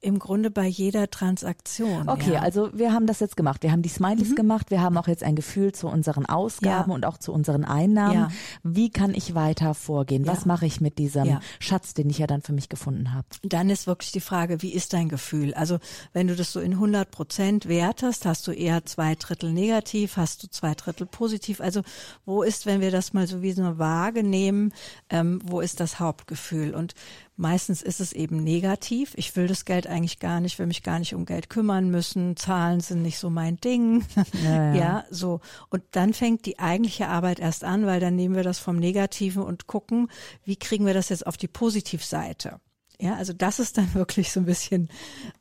im 0.00 0.18
Grunde 0.18 0.50
bei 0.50 0.66
jeder 0.66 1.10
Transaktion. 1.10 2.08
Okay, 2.08 2.34
ja. 2.34 2.40
also 2.40 2.70
wir 2.72 2.92
haben 2.92 3.06
das 3.06 3.20
jetzt 3.20 3.36
gemacht. 3.36 3.62
Wir 3.62 3.72
haben 3.72 3.82
die 3.82 3.88
Smileys 3.88 4.30
mhm. 4.30 4.36
gemacht. 4.36 4.70
Wir 4.70 4.80
haben 4.80 4.96
auch 4.96 5.08
jetzt 5.08 5.22
ein 5.22 5.36
Gefühl 5.36 5.72
zu 5.72 5.88
unseren 5.88 6.26
Ausgaben 6.26 6.90
ja. 6.90 6.94
und 6.94 7.04
auch 7.04 7.18
zu 7.18 7.32
unseren 7.32 7.64
Einnahmen. 7.64 8.14
Ja. 8.14 8.28
Wie 8.62 8.90
kann 8.90 9.14
ich 9.14 9.34
weiter 9.34 9.74
vorgehen? 9.74 10.26
Was 10.26 10.46
mache 10.46 10.66
ich 10.66 10.80
mit 10.80 10.98
diesem 10.98 11.38
Schatz, 11.58 11.94
den 11.94 12.10
ich 12.10 12.18
ja 12.18 12.26
dann 12.26 12.42
für 12.42 12.52
mich 12.52 12.68
gefunden 12.68 13.12
habe? 13.12 13.26
Dann 13.42 13.70
ist 13.70 13.86
wirklich 13.86 14.12
die 14.12 14.20
Frage, 14.20 14.62
wie 14.62 14.72
ist 14.72 14.92
dein 14.92 15.08
Gefühl? 15.08 15.54
Also 15.54 15.78
wenn 16.12 16.26
du 16.26 16.36
das 16.36 16.52
so 16.52 16.60
in 16.60 16.72
100 16.72 17.10
Prozent 17.10 17.66
wertest, 17.66 18.26
hast 18.26 18.46
du 18.46 18.52
eher 18.52 18.84
zwei 18.84 19.14
Drittel 19.14 19.52
negativ, 19.52 20.16
hast 20.16 20.42
du 20.42 20.48
zwei 20.48 20.74
Drittel 20.74 21.06
positiv. 21.06 21.60
Also 21.60 21.82
wo 22.24 22.42
ist, 22.42 22.66
wenn 22.66 22.80
wir 22.80 22.90
das 22.90 23.12
mal 23.12 23.26
so 23.26 23.42
wie 23.42 23.52
so 23.52 23.62
eine 23.62 23.78
Waage 23.78 24.22
nehmen, 24.22 24.72
ähm, 25.10 25.40
wo 25.44 25.60
ist 25.60 25.80
das 25.80 26.00
Hauptgefühl? 26.00 26.74
Und 26.74 26.94
Meistens 27.38 27.82
ist 27.82 28.00
es 28.00 28.14
eben 28.14 28.42
negativ. 28.42 29.12
Ich 29.16 29.36
will 29.36 29.46
das 29.46 29.66
Geld 29.66 29.86
eigentlich 29.86 30.20
gar 30.20 30.40
nicht, 30.40 30.58
will 30.58 30.66
mich 30.66 30.82
gar 30.82 30.98
nicht 30.98 31.14
um 31.14 31.26
Geld 31.26 31.50
kümmern 31.50 31.90
müssen. 31.90 32.34
Zahlen 32.36 32.80
sind 32.80 33.02
nicht 33.02 33.18
so 33.18 33.28
mein 33.28 33.58
Ding. 33.58 34.04
Ja, 34.42 34.50
ja. 34.50 34.74
ja, 34.74 35.04
so. 35.10 35.40
Und 35.68 35.82
dann 35.90 36.14
fängt 36.14 36.46
die 36.46 36.58
eigentliche 36.58 37.08
Arbeit 37.08 37.38
erst 37.38 37.62
an, 37.62 37.84
weil 37.84 38.00
dann 38.00 38.16
nehmen 38.16 38.34
wir 38.34 38.42
das 38.42 38.58
vom 38.58 38.76
Negativen 38.76 39.42
und 39.42 39.66
gucken, 39.66 40.08
wie 40.44 40.56
kriegen 40.56 40.86
wir 40.86 40.94
das 40.94 41.10
jetzt 41.10 41.26
auf 41.26 41.36
die 41.36 41.48
Positivseite. 41.48 42.58
Ja, 42.98 43.16
also 43.16 43.34
das 43.34 43.58
ist 43.58 43.76
dann 43.76 43.92
wirklich 43.94 44.32
so 44.32 44.40
ein 44.40 44.46
bisschen, 44.46 44.88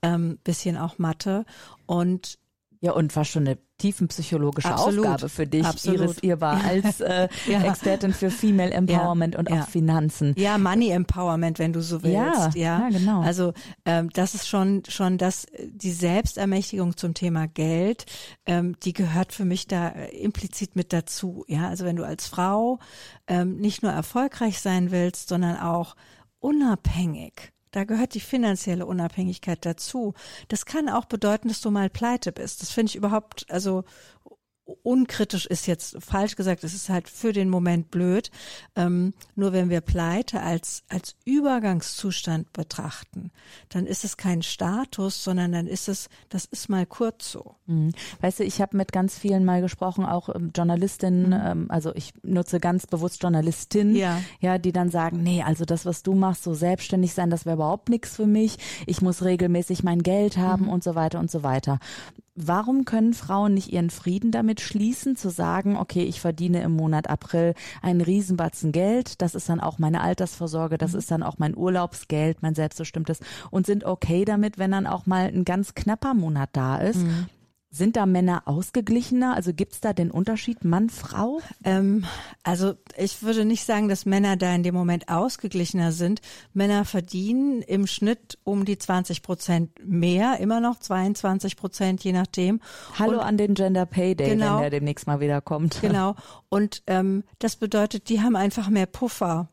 ähm, 0.02 0.38
bisschen 0.44 0.78
auch 0.78 0.98
Mathe. 0.98 1.46
Und 1.86 2.40
ja, 2.82 2.92
und 2.92 3.12
fast 3.14 3.32
schon 3.32 3.48
eine 3.48 3.58
tiefenpsychologische 3.78 4.70
Absolut. 4.72 5.06
Aufgabe 5.06 5.30
für 5.30 5.46
dich, 5.48 5.66
Absolut. 5.66 6.00
Iris 6.02 6.18
Irbar, 6.20 6.60
Ja. 6.62 6.70
als 6.70 7.02
äh, 7.02 7.28
Ja. 7.48 7.62
Expertin 7.64 8.14
für 8.14 8.30
Female 8.32 8.72
Empowerment 8.72 9.34
Ja. 9.34 9.40
und 9.40 9.50
Ja. 9.50 9.62
auch 9.64 9.68
Finanzen. 9.68 10.34
ja, 10.38 10.58
Money 10.58 10.90
Empowerment, 10.92 11.60
wenn 11.60 11.74
du 11.74 11.82
so 11.82 12.04
willst. 12.04 12.16
Ja, 12.16 12.50
ja, 12.56 12.80
ja, 12.80 12.90
genau. 12.90 13.22
Also 13.22 13.54
ähm, 13.86 14.10
das 14.12 14.34
ist 14.36 14.48
schon 14.48 14.84
schon 14.88 15.18
das 15.18 15.46
die 15.68 15.92
Selbstermächtigung 15.92 16.96
zum 16.96 17.14
Thema 17.14 17.48
Geld, 17.48 18.06
ähm, 18.46 18.76
die 18.84 18.94
gehört 18.94 19.34
für 19.34 19.46
mich 19.46 19.68
da 19.68 19.90
äh, 19.90 20.16
implizit 20.18 20.76
mit 20.76 20.94
dazu. 20.94 21.44
Ja, 21.48 21.68
also 21.68 21.84
wenn 21.86 21.96
du 21.98 22.06
als 22.06 22.28
Frau 22.28 22.80
ähm, 23.28 23.58
nicht 23.58 23.84
nur 23.84 23.92
erfolgreich 23.92 24.60
sein 24.60 24.92
willst, 24.92 25.28
sondern 25.30 25.58
auch 25.60 25.96
unabhängig. 26.40 27.52
Da 27.76 27.84
gehört 27.84 28.14
die 28.14 28.22
finanzielle 28.22 28.86
Unabhängigkeit 28.86 29.66
dazu. 29.66 30.14
Das 30.48 30.66
kann 30.66 30.88
auch 30.88 31.04
bedeuten, 31.04 31.50
dass 31.50 31.60
du 31.60 31.72
mal 31.72 31.90
pleite 31.90 32.32
bist. 32.32 32.62
Das 32.62 32.72
finde 32.72 32.92
ich 32.92 32.96
überhaupt, 32.96 33.46
also 33.50 33.84
unkritisch 34.84 35.46
ist 35.46 35.68
jetzt 35.68 35.98
falsch 36.04 36.36
gesagt, 36.36 36.64
es 36.64 36.74
ist 36.74 36.90
halt 36.90 37.08
für 37.08 37.34
den 37.34 37.50
Moment 37.50 37.92
blöd. 37.92 38.32
Ähm, 38.76 39.14
nur 39.36 39.54
wenn 39.54 39.70
wir 39.70 39.82
Pleite 39.82 40.42
als, 40.42 40.84
als 40.90 41.16
Übergangszustand 41.26 42.52
betrachten, 42.54 43.32
dann 43.70 43.86
ist 43.86 44.04
es 44.04 44.18
kein 44.18 44.42
Status, 44.42 45.24
sondern 45.24 45.52
dann 45.52 45.68
ist 45.68 45.88
es, 45.88 46.10
das 46.30 46.46
ist 46.46 46.70
mal 46.70 46.86
kurz 46.86 47.32
so. 47.32 47.56
Mhm. 47.68 47.92
Weißt 48.22 48.40
du, 48.40 48.44
ich 48.44 48.62
habe 48.62 48.76
mit 48.78 48.92
ganz 48.92 49.18
vielen 49.18 49.46
mal 49.46 49.62
gesprochen, 49.62 50.06
auch 50.06 50.30
ähm, 50.34 50.52
Journalistinnen, 50.56 51.32
ähm, 51.34 51.66
also 51.70 51.94
ich 51.96 52.14
nutze 52.24 52.60
ganz 52.60 52.88
bewusst 52.88 53.22
Journalistin, 53.22 53.92
Mhm. 53.92 53.96
Ja. 53.96 54.22
ja, 54.40 54.58
die 54.58 54.72
dann 54.72 54.90
sagen, 54.90 55.22
nee, 55.22 55.44
also 55.44 55.66
das, 55.66 55.86
was 55.86 56.02
du 56.02 56.16
machst, 56.16 56.44
so 56.44 56.54
selbstständig 56.54 57.14
sein, 57.14 57.30
das 57.30 57.46
wäre 57.46 57.56
überhaupt 57.56 57.90
nichts 57.90 58.16
für 58.16 58.26
mich. 58.26 58.58
Ich 58.88 59.02
muss 59.02 59.24
regelmäßig 59.24 59.84
mein 59.84 60.02
Geld 60.02 60.38
Mhm. 60.38 60.42
haben 60.42 60.70
und 60.70 60.84
so 60.84 60.96
weiter 60.96 61.20
und 61.20 61.30
so 61.30 61.44
weiter. 61.44 61.80
Warum 62.38 62.84
können 62.84 63.14
Frauen 63.14 63.54
nicht 63.54 63.72
ihren 63.72 63.90
Frieden 63.90 64.32
damit 64.32 64.60
schließen, 64.60 65.16
zu 65.16 65.30
sagen, 65.30 65.78
okay, 65.78 66.04
ich 66.04 66.20
verdiene 66.20 66.62
im 66.64 66.74
Monat 66.74 67.10
April 67.10 67.54
einen 67.82 68.02
Riesenbatzen 68.02 68.74
Geld, 68.74 69.22
das 69.22 69.36
ist 69.36 69.48
dann 69.48 69.62
auch 69.62 69.80
meine 69.80 70.02
Altersvorsorge, 70.02 70.76
Mhm. 70.76 70.80
das 70.80 70.94
ist 70.96 71.10
dann 71.12 71.24
auch 71.24 71.38
mein 71.38 71.56
Urlaubsgeld, 71.56 72.42
mein 72.42 72.54
selbstbestimmtes 72.54 73.20
und 73.52 73.66
sind 73.66 73.86
okay 73.86 74.26
damit, 74.26 74.58
wenn 74.58 74.72
dann 74.72 74.86
auch 74.86 75.06
mal 75.06 75.28
ein 75.28 75.46
ganz 75.46 75.76
knapper 75.76 76.14
Monat 76.14 76.50
da 76.52 76.78
ist. 76.78 77.04
Mhm. 77.04 77.28
Sind 77.76 77.98
da 77.98 78.06
Männer 78.06 78.44
ausgeglichener? 78.46 79.36
Also 79.36 79.52
gibt's 79.54 79.82
da 79.82 79.92
den 79.92 80.10
Unterschied 80.10 80.64
Mann, 80.64 80.90
Frau? 80.90 81.42
Ähm, 81.66 82.06
also 82.44 82.76
ich 82.96 83.22
würde 83.22 83.44
nicht 83.44 83.66
sagen, 83.66 83.90
dass 83.90 84.06
Männer 84.06 84.38
da 84.38 84.56
in 84.56 84.64
dem 84.64 84.74
Moment 84.74 85.10
ausgeglichener 85.10 85.92
sind. 85.92 86.22
Männer 86.54 86.86
verdienen 86.86 87.62
im 87.62 87.86
Schnitt 87.86 88.38
um 88.46 88.64
die 88.64 88.78
20 88.78 89.22
Prozent 89.22 89.72
mehr, 89.86 90.40
immer 90.40 90.62
noch 90.62 90.80
22 90.80 91.58
Prozent, 91.58 92.02
je 92.06 92.14
nachdem. 92.14 92.62
Hallo 92.98 93.20
Und- 93.20 93.26
an 93.26 93.38
den 93.38 93.56
Gender 93.56 93.86
Pay 93.86 94.16
Day, 94.16 94.30
Genau. 94.30 94.56
wenn 94.56 94.62
der 94.62 94.70
demnächst 94.70 95.06
mal 95.06 95.20
wieder 95.20 95.42
kommt. 95.42 95.82
Genau. 95.82 96.16
Und 96.48 96.82
ähm, 96.88 97.24
das 97.40 97.58
bedeutet, 97.58 98.08
die 98.08 98.22
haben 98.22 98.38
einfach 98.38 98.70
mehr 98.70 98.86
Puffer. 98.86 99.50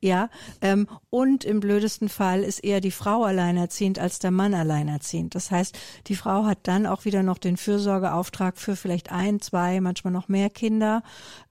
Ja. 0.00 0.30
Ähm, 0.60 0.88
und 1.10 1.44
im 1.44 1.60
blödesten 1.60 2.08
Fall 2.08 2.42
ist 2.42 2.60
eher 2.60 2.80
die 2.80 2.90
Frau 2.90 3.24
alleinerziehend 3.24 3.98
als 3.98 4.18
der 4.18 4.30
Mann 4.30 4.54
alleinerziehend. 4.54 5.34
Das 5.34 5.50
heißt, 5.50 5.78
die 6.06 6.16
Frau 6.16 6.44
hat 6.44 6.58
dann 6.64 6.86
auch 6.86 7.04
wieder 7.04 7.22
noch 7.22 7.38
den 7.38 7.56
Fürsorgeauftrag 7.56 8.58
für 8.58 8.76
vielleicht 8.76 9.12
ein, 9.12 9.40
zwei, 9.40 9.80
manchmal 9.80 10.12
noch 10.12 10.28
mehr 10.28 10.50
Kinder. 10.50 11.02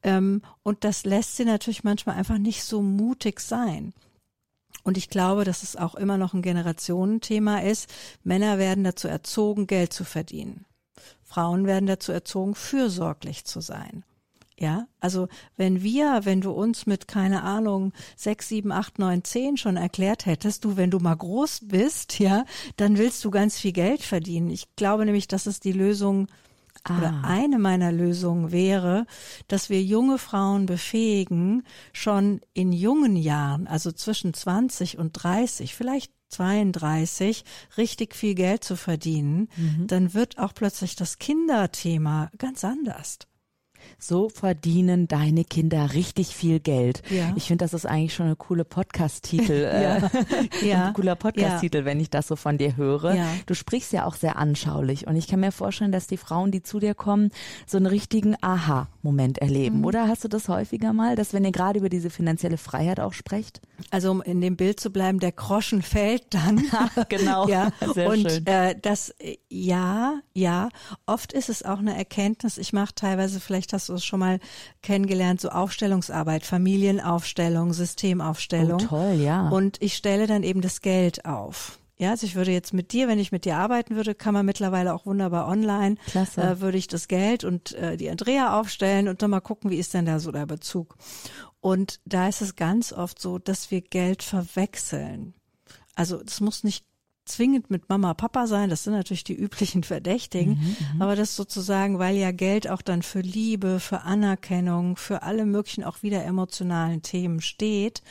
Ähm, 0.03 0.41
und 0.63 0.84
das 0.84 1.05
lässt 1.05 1.38
sie 1.38 1.46
natürlich 1.46 1.84
manchmal 1.84 2.15
einfach 2.15 2.38
nicht 2.38 2.63
so 2.63 2.81
mutig 2.81 3.39
sein. 3.39 3.93
Und 4.84 4.98
ich 4.98 5.10
glaube, 5.10 5.43
dass 5.43 5.63
es 5.63 5.75
auch 5.75 5.96
immer 5.96 6.17
noch 6.17 6.34
ein 6.34 6.41
Generationenthema 6.41 7.60
ist. 7.60 7.89
Männer 8.24 8.57
werden 8.57 8.86
dazu 8.86 9.10
erzogen, 9.10 9.67
Geld 9.67 9.91
zu 9.91 10.05
verdienen. 10.05 10.65
Frauen 11.24 11.65
werden 11.65 11.88
dazu 11.88 12.13
erzogen, 12.13 12.55
fürsorglich 12.55 13.43
zu 13.43 13.60
sein. 13.60 14.05
Ja, 14.59 14.87
also 14.99 15.27
wenn 15.55 15.83
wir, 15.83 16.21
wenn 16.23 16.41
du 16.41 16.51
uns 16.51 16.87
mit, 16.87 17.07
keine 17.07 17.43
Ahnung, 17.43 17.93
sechs, 18.15 18.49
sieben, 18.49 18.71
acht, 18.71 18.97
neun, 18.97 19.23
zehn 19.23 19.55
schon 19.55 19.77
erklärt 19.77 20.25
hättest, 20.25 20.65
du, 20.65 20.77
wenn 20.77 20.89
du 20.89 20.97
mal 20.97 21.15
groß 21.15 21.61
bist, 21.65 22.17
ja, 22.19 22.43
dann 22.75 22.97
willst 22.97 23.23
du 23.23 23.29
ganz 23.29 23.59
viel 23.59 23.71
Geld 23.71 24.01
verdienen. 24.01 24.49
Ich 24.49 24.75
glaube 24.75 25.05
nämlich, 25.05 25.27
dass 25.27 25.45
es 25.45 25.59
die 25.59 25.73
Lösung 25.73 26.27
oder 26.89 27.13
Ah. 27.13 27.21
eine 27.23 27.59
meiner 27.59 27.91
Lösungen 27.91 28.51
wäre, 28.51 29.05
dass 29.47 29.69
wir 29.69 29.83
junge 29.83 30.17
Frauen 30.17 30.65
befähigen, 30.65 31.63
schon 31.93 32.41
in 32.53 32.71
jungen 32.71 33.15
Jahren, 33.15 33.67
also 33.67 33.91
zwischen 33.91 34.33
20 34.33 34.97
und 34.97 35.11
30, 35.13 35.75
vielleicht 35.75 36.11
32, 36.29 37.43
richtig 37.77 38.15
viel 38.15 38.35
Geld 38.35 38.63
zu 38.63 38.75
verdienen, 38.75 39.49
dann 39.87 40.13
wird 40.13 40.37
auch 40.39 40.53
plötzlich 40.53 40.95
das 40.95 41.19
Kinderthema 41.19 42.29
ganz 42.37 42.63
anders. 42.63 43.19
So 43.99 44.29
verdienen 44.29 45.07
deine 45.07 45.43
Kinder 45.43 45.93
richtig 45.93 46.35
viel 46.35 46.59
Geld. 46.59 47.01
Ja. 47.09 47.33
Ich 47.35 47.45
finde, 47.47 47.65
das 47.65 47.73
ist 47.73 47.87
eigentlich 47.87 48.13
schon 48.13 48.27
eine 48.27 48.35
coole 48.35 48.63
Podcast-Titel. 48.63 49.51
äh, 49.71 50.01
Ja. 50.67 50.87
Ein 50.87 50.93
cooler 50.93 51.15
Podcast-Titel, 51.15 51.85
wenn 51.85 51.99
ich 51.99 52.09
das 52.09 52.27
so 52.27 52.35
von 52.35 52.57
dir 52.57 52.77
höre. 52.77 53.15
Ja. 53.15 53.27
Du 53.45 53.53
sprichst 53.53 53.91
ja 53.93 54.05
auch 54.05 54.15
sehr 54.15 54.37
anschaulich 54.37 55.07
und 55.07 55.15
ich 55.15 55.27
kann 55.27 55.39
mir 55.39 55.51
vorstellen, 55.51 55.91
dass 55.91 56.07
die 56.07 56.17
Frauen, 56.17 56.51
die 56.51 56.61
zu 56.61 56.79
dir 56.79 56.93
kommen, 56.93 57.31
so 57.65 57.77
einen 57.77 57.85
richtigen 57.85 58.35
Aha-Moment 58.41 59.39
erleben. 59.39 59.79
Mhm. 59.79 59.85
Oder 59.85 60.07
hast 60.07 60.23
du 60.23 60.27
das 60.27 60.47
häufiger 60.47 60.93
mal, 60.93 61.15
dass 61.15 61.33
wenn 61.33 61.45
ihr 61.45 61.51
gerade 61.51 61.79
über 61.79 61.89
diese 61.89 62.09
finanzielle 62.09 62.57
Freiheit 62.57 62.99
auch 62.99 63.13
sprecht? 63.13 63.61
Also 63.91 64.11
um 64.11 64.21
in 64.21 64.41
dem 64.41 64.57
Bild 64.57 64.79
zu 64.79 64.91
bleiben, 64.91 65.19
der 65.19 65.31
Groschen 65.31 65.81
fällt 65.81 66.33
dann. 66.33 66.63
genau. 67.09 67.47
Ja, 67.47 67.71
Sehr 67.93 68.09
und 68.09 68.29
schön. 68.29 68.45
Äh, 68.45 68.75
das 68.79 69.09
äh, 69.19 69.37
ja, 69.49 70.19
ja. 70.33 70.69
Oft 71.05 71.33
ist 71.33 71.49
es 71.49 71.63
auch 71.63 71.79
eine 71.79 71.97
Erkenntnis. 71.97 72.57
Ich 72.57 72.73
mache 72.73 72.93
teilweise, 72.95 73.39
vielleicht 73.39 73.73
hast 73.88 73.89
du 73.89 73.94
es 73.94 74.06
schon 74.06 74.20
mal 74.20 74.39
kennengelernt, 74.82 75.39
so 75.39 75.50
Aufstellungsarbeit, 75.50 76.46
Familienaufstellung, 76.46 77.74
Systemaufstellung. 77.74 78.82
Oh, 78.84 78.88
toll, 78.88 79.13
ja. 79.13 79.50
Und 79.50 79.82
ich 79.82 79.96
stelle 79.96 80.27
dann 80.27 80.44
eben 80.44 80.62
das 80.62 80.82
Geld 80.82 81.25
auf. 81.25 81.79
Ja, 82.00 82.12
also 82.12 82.27
ich 82.27 82.36
würde 82.36 82.51
jetzt 82.51 82.74
mit 82.74 82.91
dir, 82.91 83.08
wenn 83.08 83.17
ich 83.17 83.32
mit 83.32 83.46
dir 83.46 83.58
arbeiten 83.58 83.96
würde, 83.96 84.13
kann 84.13 84.34
man 84.34 84.46
mittlerweile 84.46 84.94
auch 84.94 85.08
wunderbar 85.08 85.48
online, 85.48 85.96
Klasse. 86.06 86.41
äh, 86.41 86.62
würde 86.62 86.77
ich 86.77 86.88
das 86.88 87.08
Geld 87.08 87.44
und 87.44 87.74
äh, 87.74 87.98
die 87.98 88.10
Andrea 88.10 88.60
aufstellen 88.60 89.08
und 89.08 89.22
dann 89.22 89.32
mal 89.32 89.39
gucken, 89.39 89.72
wie 89.72 89.77
ist 89.77 89.96
denn 89.96 90.06
da 90.06 90.20
so 90.20 90.32
der 90.32 90.46
Bezug. 90.46 90.96
Und 91.60 92.00
da 92.06 92.27
ist 92.27 92.41
es 92.41 92.56
ganz 92.56 92.94
oft 92.94 93.20
so, 93.20 93.39
dass 93.39 93.72
wir 93.72 93.82
Geld 93.82 94.22
verwechseln. 94.22 95.34
Also 95.96 96.22
das 96.22 96.39
muss 96.39 96.63
nicht 96.63 96.86
zwingend 97.27 97.69
mit 97.69 97.89
Mama, 97.89 98.13
Papa 98.13 98.48
sein, 98.48 98.69
das 98.69 98.84
sind 98.84 98.93
natürlich 98.93 99.24
die 99.24 99.36
üblichen 99.36 99.84
Verdächtigen, 99.84 100.60
aber 101.00 101.15
das 101.15 101.36
sozusagen, 101.36 102.00
weil 102.00 102.15
ja 102.15 102.31
Geld 102.31 102.69
auch 102.69 102.81
dann 102.81 103.01
für 103.01 103.22
Liebe, 103.22 103.79
für 103.79 104.01
Anerkennung, 104.01 104.98
für 104.98 105.24
alle 105.24 105.46
möglichen 105.46 105.84
auch 105.84 106.03
wieder 106.03 106.24
emotionalen 106.24 107.01
Themen 107.01 107.41
steht, 107.41 108.01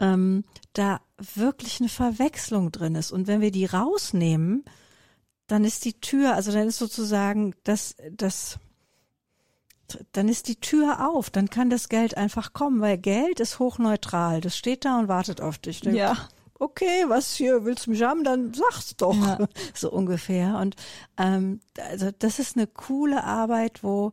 ähm, 0.00 0.44
da 0.72 1.00
wirklich 1.34 1.80
eine 1.80 1.88
Verwechslung 1.88 2.72
drin 2.72 2.94
ist. 2.94 3.12
Und 3.12 3.26
wenn 3.26 3.40
wir 3.40 3.50
die 3.50 3.66
rausnehmen, 3.66 4.64
dann 5.46 5.64
ist 5.64 5.84
die 5.84 6.00
Tür, 6.00 6.34
also 6.34 6.52
dann 6.52 6.66
ist 6.66 6.78
sozusagen 6.78 7.54
das, 7.64 7.96
das, 8.10 8.58
dann 10.12 10.28
ist 10.28 10.48
die 10.48 10.56
Tür 10.56 11.08
auf, 11.08 11.30
dann 11.30 11.50
kann 11.50 11.70
das 11.70 11.88
Geld 11.88 12.16
einfach 12.16 12.52
kommen, 12.52 12.80
weil 12.80 12.98
Geld 12.98 13.40
ist 13.40 13.58
hochneutral, 13.58 14.40
das 14.40 14.56
steht 14.56 14.84
da 14.84 14.98
und 14.98 15.08
wartet 15.08 15.40
auf 15.40 15.58
dich. 15.58 15.84
Ja. 15.84 16.28
Okay, 16.58 17.04
was 17.08 17.34
hier, 17.34 17.64
willst 17.64 17.86
du 17.86 17.90
mich 17.90 18.02
haben, 18.02 18.22
dann 18.24 18.54
sag's 18.54 18.96
doch. 18.96 19.14
Ja. 19.14 19.38
So 19.74 19.90
ungefähr. 19.90 20.58
Und 20.58 20.76
ähm, 21.18 21.60
also 21.90 22.10
das 22.18 22.38
ist 22.38 22.56
eine 22.56 22.66
coole 22.66 23.24
Arbeit, 23.24 23.82
wo 23.82 24.12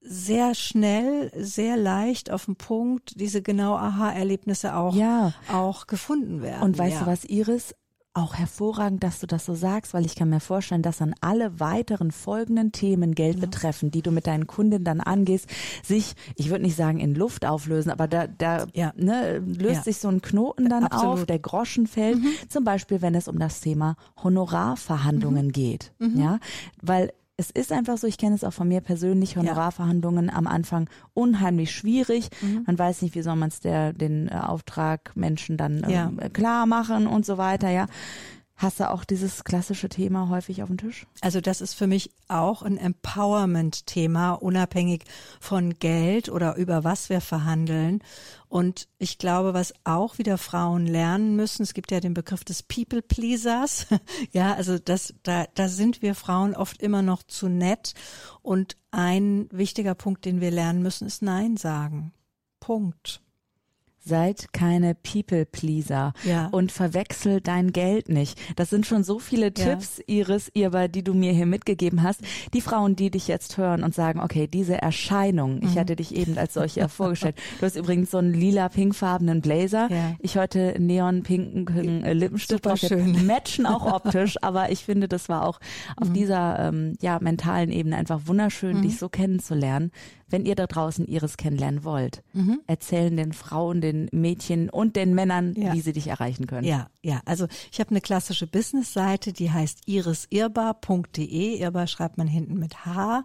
sehr 0.00 0.54
schnell, 0.54 1.30
sehr 1.36 1.76
leicht 1.76 2.30
auf 2.30 2.46
den 2.46 2.56
Punkt 2.56 3.20
diese 3.20 3.42
genau 3.42 3.76
Aha-Erlebnisse 3.76 4.74
auch, 4.74 4.94
Ja. 4.94 5.32
auch 5.50 5.86
gefunden 5.86 6.42
werden. 6.42 6.62
Und 6.62 6.78
weißt 6.78 6.94
ja. 6.94 7.00
du 7.00 7.06
was, 7.06 7.24
Iris? 7.24 7.74
Auch 8.14 8.34
hervorragend, 8.34 9.02
dass 9.02 9.20
du 9.20 9.26
das 9.26 9.46
so 9.46 9.54
sagst, 9.54 9.94
weil 9.94 10.04
ich 10.04 10.14
kann 10.16 10.28
mir 10.28 10.40
vorstellen, 10.40 10.82
dass 10.82 11.00
an 11.00 11.14
alle 11.22 11.60
weiteren 11.60 12.10
folgenden 12.10 12.70
Themen 12.70 13.14
Geld 13.14 13.40
betreffen, 13.40 13.90
die 13.90 14.02
du 14.02 14.10
mit 14.10 14.26
deinen 14.26 14.46
Kunden 14.46 14.84
dann 14.84 15.00
angehst, 15.00 15.46
sich, 15.82 16.12
ich 16.36 16.50
würde 16.50 16.62
nicht 16.64 16.76
sagen 16.76 17.00
in 17.00 17.14
Luft 17.14 17.46
auflösen, 17.46 17.90
aber 17.90 18.08
da, 18.08 18.26
da 18.26 18.66
Ja. 18.74 18.92
ne, 18.96 19.38
löst 19.38 19.76
Ja. 19.76 19.82
sich 19.84 19.96
so 19.96 20.08
ein 20.08 20.20
Knoten 20.20 20.68
dann 20.68 20.84
Absolut. 20.84 21.06
Mhm. 21.16 21.20
auf, 21.22 21.26
der 21.26 21.38
Groschen 21.38 21.86
fällt, 21.86 22.18
zum 22.50 22.64
Beispiel, 22.64 23.00
wenn 23.00 23.14
es 23.14 23.28
um 23.28 23.38
das 23.38 23.60
Thema 23.60 23.96
Honorarverhandlungen 24.22 25.46
Mhm. 25.46 25.52
geht. 25.52 25.92
Ja, 25.98 26.38
weil 26.82 27.14
es 27.42 27.50
ist 27.50 27.72
einfach 27.72 27.98
so, 27.98 28.06
ich 28.06 28.18
kenne 28.18 28.36
es 28.36 28.44
auch 28.44 28.52
von 28.52 28.68
mir 28.68 28.80
persönlich, 28.80 29.36
Honorarverhandlungen 29.36 30.30
am 30.30 30.46
Anfang 30.46 30.88
unheimlich 31.12 31.72
schwierig. 31.72 32.28
Mhm. 32.40 32.62
Man 32.66 32.78
weiß 32.78 33.02
nicht, 33.02 33.14
wie 33.16 33.22
soll 33.22 33.36
man 33.36 33.48
es 33.48 33.58
der 33.60 33.92
den 33.92 34.28
äh, 34.28 34.34
Auftragmenschen 34.34 35.56
dann 35.56 35.84
Ja. 35.88 36.06
ähm, 36.06 36.32
klar 36.32 36.66
machen 36.66 37.06
und 37.08 37.26
so 37.26 37.38
weiter, 37.38 37.68
ja. 37.68 37.86
Hast 38.62 38.78
du 38.78 38.88
auch 38.88 39.02
dieses 39.02 39.42
klassische 39.42 39.88
Thema 39.88 40.28
häufig 40.28 40.62
auf 40.62 40.68
dem 40.68 40.78
Tisch? 40.78 41.08
Also 41.20 41.40
das 41.40 41.60
ist 41.60 41.74
für 41.74 41.88
mich 41.88 42.12
auch 42.28 42.62
ein 42.62 42.78
Empowerment-Thema, 42.78 44.34
unabhängig 44.34 45.02
von 45.40 45.80
Geld 45.80 46.28
oder 46.28 46.54
über 46.54 46.84
was 46.84 47.08
wir 47.08 47.20
verhandeln. 47.20 48.04
Und 48.48 48.86
ich 48.98 49.18
glaube, 49.18 49.52
was 49.52 49.74
auch 49.82 50.18
wieder 50.18 50.38
Frauen 50.38 50.86
lernen 50.86 51.34
müssen, 51.34 51.64
es 51.64 51.74
gibt 51.74 51.90
ja 51.90 51.98
den 51.98 52.14
Begriff 52.14 52.44
des 52.44 52.62
People 52.62 53.02
Pleasers. 53.02 53.88
ja, 54.30 54.54
also 54.54 54.78
das, 54.78 55.12
da, 55.24 55.46
da 55.54 55.66
sind 55.66 56.00
wir 56.00 56.14
Frauen 56.14 56.54
oft 56.54 56.80
immer 56.80 57.02
noch 57.02 57.24
zu 57.24 57.48
nett. 57.48 57.94
Und 58.42 58.76
ein 58.92 59.48
wichtiger 59.50 59.96
Punkt, 59.96 60.24
den 60.24 60.40
wir 60.40 60.52
lernen 60.52 60.82
müssen, 60.82 61.08
ist 61.08 61.20
Nein 61.20 61.56
sagen. 61.56 62.12
Punkt. 62.60 63.22
Seid 64.04 64.52
keine 64.52 64.94
People-Pleaser 64.94 66.12
Ja. 66.24 66.48
und 66.50 66.72
verwechsel 66.72 67.40
dein 67.40 67.72
Geld 67.72 68.08
nicht. 68.08 68.38
Das 68.56 68.68
sind 68.70 68.84
schon 68.86 69.04
so 69.04 69.18
viele 69.18 69.52
Tipps, 69.54 70.00
Iris, 70.06 70.50
Irba, 70.54 70.88
die 70.88 71.04
du 71.04 71.14
mir 71.14 71.32
hier 71.32 71.46
mitgegeben 71.46 72.02
hast. 72.02 72.20
Die 72.52 72.60
Frauen, 72.60 72.96
die 72.96 73.10
dich 73.10 73.28
jetzt 73.28 73.58
hören 73.58 73.84
und 73.84 73.94
sagen, 73.94 74.20
okay, 74.20 74.46
diese 74.48 74.80
Erscheinung, 74.82 75.56
Mhm. 75.56 75.68
ich 75.68 75.78
hatte 75.78 75.94
dich 75.96 76.14
eben 76.16 76.36
als 76.38 76.54
solche 76.54 76.80
ja 76.80 76.88
vorgestellt. 76.88 77.36
Du 77.60 77.66
hast 77.66 77.76
übrigens 77.76 78.10
so 78.10 78.18
einen 78.18 78.34
lila-pinkfarbenen 78.34 79.40
Blazer. 79.40 79.88
Ja. 79.90 80.14
Ich 80.18 80.36
heute 80.36 80.74
neon-pinken 80.80 82.04
äh, 82.04 82.12
Lippenstift. 82.12 82.64
Super 82.64 82.76
schön. 82.76 83.26
Matchen 83.26 83.66
auch 83.66 83.86
optisch, 83.86 84.36
aber 84.42 84.70
ich 84.70 84.84
finde, 84.84 85.08
das 85.08 85.28
war 85.28 85.46
auch 85.46 85.60
auf 85.96 86.08
Mhm. 86.08 86.14
dieser 86.14 86.58
ähm, 86.58 86.94
ja, 87.00 87.18
mentalen 87.20 87.70
Ebene 87.70 87.96
einfach 87.96 88.22
wunderschön, 88.26 88.82
dich 88.82 88.98
so 88.98 89.08
kennenzulernen. 89.08 89.90
Wenn 90.32 90.44
ihr 90.46 90.54
da 90.56 90.66
draußen 90.66 91.06
Iris 91.06 91.36
kennenlernen 91.36 91.84
wollt, 91.84 92.22
erzählen 92.66 93.16
den 93.16 93.32
Frauen, 93.32 93.80
den 93.80 94.08
Mädchen 94.12 94.68
und 94.70 94.96
den 94.96 95.14
Männern, 95.14 95.50
Mhm. 95.52 95.62
Ja. 95.62 95.72
wie 95.74 95.80
sie 95.80 95.92
dich 95.92 96.08
erreichen 96.08 96.46
können. 96.46 96.66
Ja, 96.66 96.88
ja. 97.02 97.20
Also 97.26 97.46
ich 97.70 97.78
habe 97.80 97.90
eine 97.90 98.00
klassische 98.00 98.46
Business-Seite, 98.46 99.32
die 99.32 99.50
heißt 99.50 99.80
irisirbar.de. 99.86 101.58
Irbar 101.60 101.86
schreibt 101.86 102.18
man 102.18 102.26
hinten 102.26 102.58
mit 102.58 102.84
H. 102.86 103.24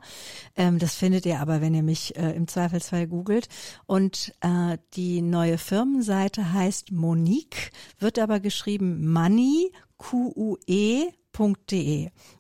Ähm, 0.56 0.80
das 0.80 0.96
findet 0.96 1.26
ihr 1.26 1.40
aber, 1.40 1.62
wenn 1.62 1.74
ihr 1.74 1.84
mich 1.84 2.16
äh, 2.18 2.32
im 2.32 2.48
Zweifelsfall 2.48 3.08
googelt. 3.08 3.48
Und 3.86 4.34
äh, 4.42 4.78
die 4.94 5.22
neue 5.22 5.58
Firmenseite 5.58 6.54
heißt 6.54 6.92
Monique, 6.92 7.72
wird 8.00 8.20
aber 8.20 8.40
geschrieben 8.40 9.12
Money, 9.12 9.72
Q-U-E. 9.98 11.08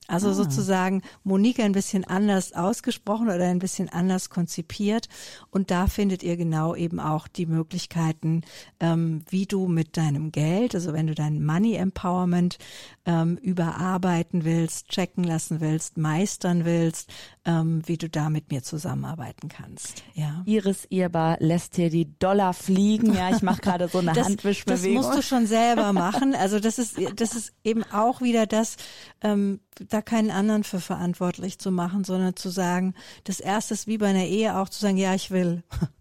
Also 0.07 0.31
sozusagen 0.31 1.01
Monique 1.23 1.59
ein 1.59 1.73
bisschen 1.73 2.05
anders 2.05 2.53
ausgesprochen 2.53 3.27
oder 3.27 3.45
ein 3.45 3.59
bisschen 3.59 3.89
anders 3.89 4.29
konzipiert. 4.29 5.09
Und 5.51 5.69
da 5.69 5.87
findet 5.87 6.23
ihr 6.23 6.37
genau 6.37 6.75
eben 6.75 6.99
auch 6.99 7.27
die 7.27 7.45
Möglichkeiten, 7.45 8.41
ähm, 8.79 9.21
wie 9.29 9.45
du 9.45 9.67
mit 9.67 9.97
deinem 9.97 10.31
Geld, 10.31 10.75
also 10.75 10.93
wenn 10.93 11.07
du 11.07 11.15
dein 11.15 11.43
Money 11.43 11.75
Empowerment 11.75 12.57
ähm, 13.05 13.37
überarbeiten 13.37 14.45
willst, 14.45 14.89
checken 14.89 15.23
lassen 15.23 15.59
willst, 15.59 15.97
meistern 15.97 16.65
willst, 16.65 17.09
ähm, 17.45 17.81
wie 17.85 17.97
du 17.97 18.09
da 18.09 18.29
mit 18.29 18.51
mir 18.51 18.63
zusammenarbeiten 18.63 19.49
kannst. 19.49 20.03
Ja. 20.13 20.43
Iris 20.45 20.85
Irbar 20.89 21.37
lässt 21.39 21.75
hier 21.75 21.89
die 21.89 22.17
Dollar 22.19 22.53
fliegen. 22.53 23.13
Ja, 23.13 23.35
ich 23.35 23.41
mache 23.41 23.61
gerade 23.61 23.87
so 23.87 23.99
eine 23.99 24.07
das, 24.07 24.17
das 24.17 24.27
Handwischbewegung. 24.27 25.03
musst 25.03 25.17
du 25.17 25.21
schon 25.21 25.47
selber 25.47 25.93
machen. 25.93 26.35
Also 26.35 26.59
das 26.59 26.79
ist, 26.79 26.97
das 27.15 27.35
ist 27.35 27.53
eben 27.63 27.83
auch 27.91 28.21
wieder 28.21 28.45
das, 28.45 28.77
ähm, 29.21 29.59
da 29.89 30.01
keinen 30.01 30.31
anderen 30.31 30.63
für 30.63 30.79
verantwortlich 30.79 31.59
zu 31.59 31.71
machen, 31.71 32.03
sondern 32.03 32.35
zu 32.35 32.49
sagen, 32.49 32.93
das 33.23 33.39
erste 33.39 33.73
ist 33.73 33.87
wie 33.87 33.97
bei 33.97 34.07
einer 34.07 34.25
Ehe 34.25 34.57
auch 34.57 34.69
zu 34.69 34.79
sagen, 34.79 34.97
ja, 34.97 35.13
ich 35.13 35.31
will. 35.31 35.63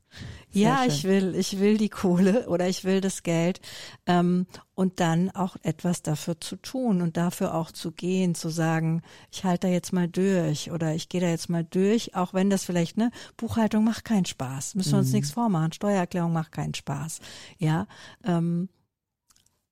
Ja, 0.52 0.86
ich 0.86 1.04
will, 1.04 1.34
ich 1.34 1.58
will 1.58 1.76
die 1.76 1.90
Kohle 1.90 2.48
oder 2.48 2.66
ich 2.66 2.84
will 2.84 3.02
das 3.02 3.22
Geld 3.22 3.60
ähm, 4.06 4.46
und 4.74 5.00
dann 5.00 5.30
auch 5.30 5.56
etwas 5.62 6.00
dafür 6.00 6.40
zu 6.40 6.56
tun 6.56 7.02
und 7.02 7.18
dafür 7.18 7.54
auch 7.54 7.70
zu 7.70 7.92
gehen, 7.92 8.34
zu 8.34 8.48
sagen, 8.48 9.02
ich 9.30 9.44
halte 9.44 9.66
da 9.66 9.72
jetzt 9.72 9.92
mal 9.92 10.08
durch 10.08 10.70
oder 10.70 10.94
ich 10.94 11.10
gehe 11.10 11.20
da 11.20 11.28
jetzt 11.28 11.50
mal 11.50 11.64
durch, 11.64 12.14
auch 12.14 12.32
wenn 12.32 12.48
das 12.48 12.64
vielleicht 12.64 12.96
ne 12.96 13.10
Buchhaltung 13.36 13.84
macht 13.84 14.06
keinen 14.06 14.24
Spaß, 14.24 14.76
müssen 14.76 14.92
wir 14.92 14.98
uns 15.00 15.12
nichts 15.12 15.30
vormachen, 15.30 15.72
Steuererklärung 15.72 16.32
macht 16.32 16.52
keinen 16.52 16.74
Spaß, 16.74 17.20
ja, 17.58 17.86
ähm, 18.24 18.70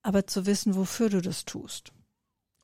aber 0.03 0.27
zu 0.27 0.45
wissen, 0.45 0.77
wofür 0.77 1.09
du 1.09 1.23
das 1.23 1.47
tust. 1.47 1.94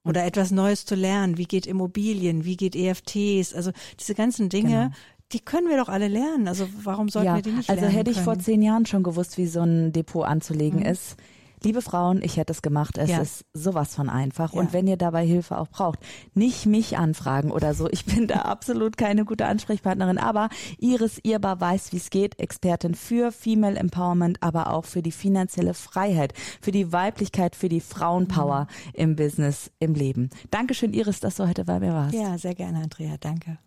Oder 0.05 0.25
etwas 0.25 0.51
Neues 0.51 0.87
zu 0.87 0.95
lernen. 0.95 1.37
Wie 1.37 1.45
geht 1.45 1.67
Immobilien? 1.67 2.45
Wie 2.45 2.57
geht 2.57 2.75
EFTs? 2.75 3.55
Also 3.55 3.71
diese 3.99 4.15
ganzen 4.15 4.49
Dinge, 4.49 4.69
Genau. 4.69 4.91
die 5.33 5.41
können 5.41 5.69
wir 5.69 5.77
doch 5.77 5.89
alle 5.91 6.09
lernen. 6.09 6.49
Also 6.49 6.67
warum 6.83 7.09
sollten 7.11 7.27
ja, 7.27 7.35
wir 7.37 7.43
die 7.43 7.51
nicht 7.51 7.69
also 7.69 7.83
lernen 7.83 7.97
hätte 7.97 8.11
ich 8.11 8.17
vor 8.19 8.33
können? 8.33 8.45
zehn 8.45 8.63
Jahren 8.63 8.87
schon 8.87 9.03
gewusst, 9.03 9.37
wie 9.37 9.47
so 9.47 9.61
ein 9.61 9.93
Depot 9.93 10.25
anzulegen 10.25 10.81
ist. 10.83 11.17
Liebe 11.63 11.83
Frauen, 11.83 12.23
ich 12.23 12.37
hätte 12.37 12.53
es 12.53 12.63
gemacht. 12.63 12.97
Es 12.99 13.11
Ja. 13.11 13.19
ist 13.21 13.45
sowas 13.53 13.95
von 13.95 14.09
einfach. 14.09 14.53
Ja. 14.55 14.61
Und 14.61 14.73
wenn 14.73 14.87
ihr 14.87 14.97
dabei 14.97 15.27
Hilfe 15.27 15.59
auch 15.59 15.69
braucht, 15.69 15.99
nicht 16.35 16.67
mich 16.67 16.97
anfragen 16.97 17.51
oder 17.51 17.75
so. 17.75 17.89
Ich 17.91 18.05
bin 18.07 18.27
da 18.27 18.37
absolut 18.43 18.97
keine 18.97 19.25
gute 19.25 19.47
Ansprechpartnerin. 19.47 20.19
Aber 20.19 20.49
Iris 20.79 21.19
Irbar 21.23 21.61
weiß, 21.61 21.93
wie 21.93 21.99
es 21.99 22.11
geht. 22.11 22.39
Expertin 22.41 22.95
für 22.95 23.31
Female 23.33 23.79
Empowerment, 23.79 24.43
aber 24.43 24.73
auch 24.73 24.85
für 24.85 25.03
die 25.03 25.13
finanzielle 25.13 25.75
Freiheit, 25.75 26.33
für 26.61 26.73
die 26.73 26.93
Weiblichkeit, 26.93 27.55
für 27.57 27.69
die 27.69 27.81
Frauenpower 27.81 28.61
Mhm. 28.63 28.91
im 28.95 29.17
Business, 29.17 29.71
im 29.79 29.95
Leben. 29.95 30.31
Dankeschön, 30.51 30.93
Iris, 30.95 31.21
dass 31.21 31.37
du 31.37 31.47
heute 31.49 31.65
bei 31.65 31.79
mir 31.81 31.93
warst. 31.93 32.15
Ja, 32.15 32.39
sehr 32.39 32.55
gerne, 32.55 32.79
Andrea. 32.83 33.17
Danke. 33.21 33.59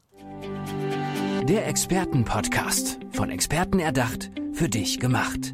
Der 1.48 1.68
Expertenpodcast. 1.68 3.00
Von 3.12 3.30
Experten 3.30 3.80
erdacht, 3.80 4.32
für 4.54 4.70
dich 4.70 5.00
gemacht. 5.00 5.54